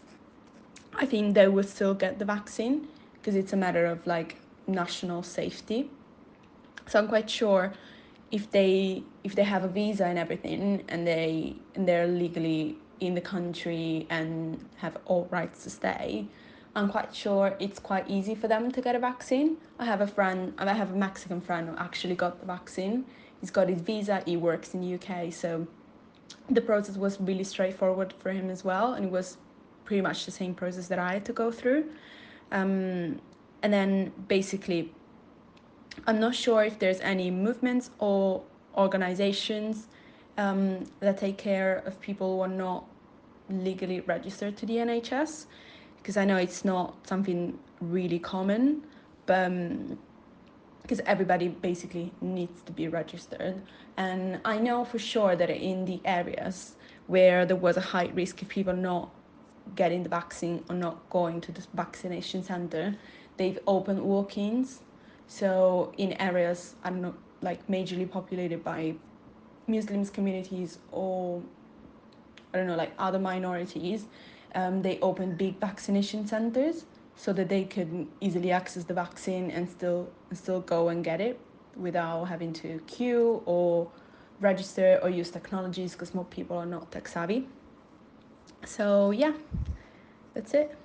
I 0.93 1.05
think 1.05 1.33
they 1.33 1.47
will 1.47 1.63
still 1.63 1.93
get 1.93 2.19
the 2.19 2.25
vaccine 2.25 2.87
because 3.13 3.35
it's 3.35 3.53
a 3.53 3.57
matter 3.57 3.85
of 3.85 4.05
like 4.05 4.37
national 4.67 5.23
safety. 5.23 5.89
So 6.87 6.99
I'm 6.99 7.07
quite 7.07 7.29
sure 7.29 7.73
if 8.31 8.51
they 8.51 9.03
if 9.23 9.35
they 9.35 9.43
have 9.43 9.63
a 9.63 9.67
visa 9.67 10.05
and 10.05 10.19
everything 10.19 10.83
and 10.89 11.07
they 11.07 11.55
and 11.75 11.87
they're 11.87 12.07
legally 12.07 12.77
in 12.99 13.13
the 13.13 13.21
country 13.21 14.07
and 14.09 14.63
have 14.77 14.97
all 15.05 15.27
rights 15.29 15.63
to 15.63 15.69
stay, 15.69 16.27
I'm 16.75 16.89
quite 16.89 17.13
sure 17.13 17.55
it's 17.59 17.79
quite 17.79 18.09
easy 18.09 18.35
for 18.35 18.47
them 18.47 18.71
to 18.71 18.81
get 18.81 18.95
a 18.95 18.99
vaccine. 18.99 19.57
I 19.79 19.85
have 19.85 20.01
a 20.01 20.07
friend, 20.07 20.53
I 20.57 20.73
have 20.73 20.91
a 20.91 20.95
Mexican 20.95 21.41
friend 21.41 21.69
who 21.69 21.75
actually 21.77 22.15
got 22.15 22.39
the 22.39 22.45
vaccine. 22.45 23.05
He's 23.39 23.51
got 23.51 23.69
his 23.69 23.81
visa, 23.81 24.23
he 24.25 24.35
works 24.35 24.73
in 24.73 24.81
the 24.81 24.95
UK, 24.95 25.31
so 25.31 25.67
the 26.49 26.61
process 26.61 26.97
was 26.97 27.19
really 27.21 27.43
straightforward 27.43 28.13
for 28.19 28.31
him 28.31 28.49
as 28.49 28.63
well, 28.63 28.93
and 28.93 29.05
it 29.05 29.11
was 29.11 29.37
pretty 29.85 30.01
much 30.01 30.25
the 30.25 30.31
same 30.31 30.53
process 30.53 30.87
that 30.87 30.99
I 30.99 31.13
had 31.13 31.25
to 31.25 31.33
go 31.33 31.51
through. 31.51 31.85
Um, 32.51 33.19
and 33.63 33.73
then 33.73 34.11
basically, 34.27 34.91
I'm 36.05 36.19
not 36.19 36.35
sure 36.35 36.63
if 36.63 36.79
there's 36.79 36.99
any 37.01 37.31
movements 37.31 37.89
or 37.99 38.43
organizations 38.75 39.87
um, 40.37 40.85
that 40.99 41.17
take 41.17 41.37
care 41.37 41.83
of 41.85 41.99
people 41.99 42.35
who 42.35 42.41
are 42.41 42.47
not 42.47 42.85
legally 43.49 44.01
registered 44.01 44.55
to 44.57 44.65
the 44.65 44.75
NHS 44.75 45.45
because 45.97 46.17
I 46.17 46.25
know 46.25 46.37
it's 46.37 46.63
not 46.63 46.95
something 47.07 47.57
really 47.81 48.19
common, 48.19 48.83
but 49.25 49.49
because 50.81 50.99
um, 50.99 51.05
everybody 51.05 51.49
basically 51.49 52.13
needs 52.21 52.61
to 52.61 52.71
be 52.71 52.87
registered. 52.87 53.61
And 53.97 54.39
I 54.45 54.57
know 54.57 54.85
for 54.85 54.99
sure 54.99 55.35
that 55.35 55.49
in 55.49 55.85
the 55.85 55.99
areas 56.05 56.75
where 57.07 57.45
there 57.45 57.55
was 57.55 57.77
a 57.77 57.81
high 57.81 58.09
risk 58.13 58.41
of 58.41 58.47
people 58.47 58.73
not 58.73 59.09
getting 59.75 60.03
the 60.03 60.09
vaccine 60.09 60.63
or 60.69 60.75
not 60.75 61.09
going 61.09 61.41
to 61.41 61.51
the 61.51 61.65
vaccination 61.73 62.43
center, 62.43 62.95
they've 63.37 63.59
opened 63.67 64.01
walk-ins. 64.01 64.81
So 65.27 65.93
in 65.97 66.13
areas 66.13 66.75
I 66.83 66.89
don't 66.89 67.01
know, 67.01 67.15
like 67.41 67.65
majorly 67.67 68.09
populated 68.09 68.63
by 68.63 68.95
Muslims 69.67 70.09
communities 70.09 70.79
or 70.91 71.41
I 72.53 72.57
don't 72.57 72.67
know, 72.67 72.75
like 72.75 72.93
other 72.97 73.19
minorities, 73.19 74.05
um, 74.55 74.81
they 74.81 74.99
opened 75.01 75.37
big 75.37 75.59
vaccination 75.59 76.25
centers 76.25 76.85
so 77.15 77.33
that 77.33 77.49
they 77.49 77.65
could 77.65 78.07
easily 78.21 78.51
access 78.51 78.83
the 78.85 78.93
vaccine 78.93 79.51
and 79.51 79.69
still 79.69 80.09
still 80.33 80.61
go 80.61 80.89
and 80.89 81.03
get 81.03 81.19
it 81.19 81.39
without 81.75 82.25
having 82.25 82.53
to 82.53 82.79
queue 82.87 83.41
or 83.45 83.89
register 84.39 84.99
or 85.03 85.09
use 85.09 85.29
technologies 85.29 85.93
because 85.93 86.13
more 86.13 86.25
people 86.25 86.57
are 86.57 86.65
not 86.65 86.91
tech 86.91 87.07
savvy. 87.07 87.47
So 88.65 89.11
yeah, 89.11 89.33
that's 90.33 90.53
it. 90.53 90.75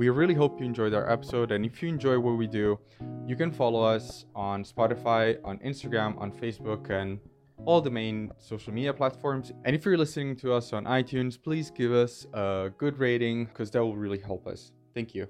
We 0.00 0.08
really 0.08 0.32
hope 0.32 0.58
you 0.58 0.64
enjoyed 0.64 0.94
our 0.94 1.12
episode, 1.12 1.52
and 1.52 1.62
if 1.62 1.82
you 1.82 1.90
enjoy 1.90 2.18
what 2.18 2.38
we 2.38 2.46
do, 2.46 2.78
you 3.26 3.36
can 3.36 3.52
follow 3.52 3.82
us 3.82 4.24
on 4.34 4.64
Spotify, 4.64 5.36
on 5.44 5.58
Instagram, 5.58 6.18
on 6.18 6.32
Facebook, 6.32 6.88
and 6.88 7.20
all 7.66 7.82
the 7.82 7.90
main 7.90 8.32
social 8.38 8.72
media 8.72 8.94
platforms. 8.94 9.52
And 9.66 9.76
if 9.76 9.84
you're 9.84 9.98
listening 9.98 10.36
to 10.36 10.54
us 10.54 10.72
on 10.72 10.86
iTunes, 10.86 11.36
please 11.38 11.70
give 11.70 11.92
us 11.92 12.26
a 12.32 12.70
good 12.78 12.98
rating 12.98 13.44
because 13.44 13.70
that 13.72 13.84
will 13.84 13.94
really 13.94 14.20
help 14.20 14.46
us. 14.46 14.72
Thank 14.94 15.14
you. 15.14 15.28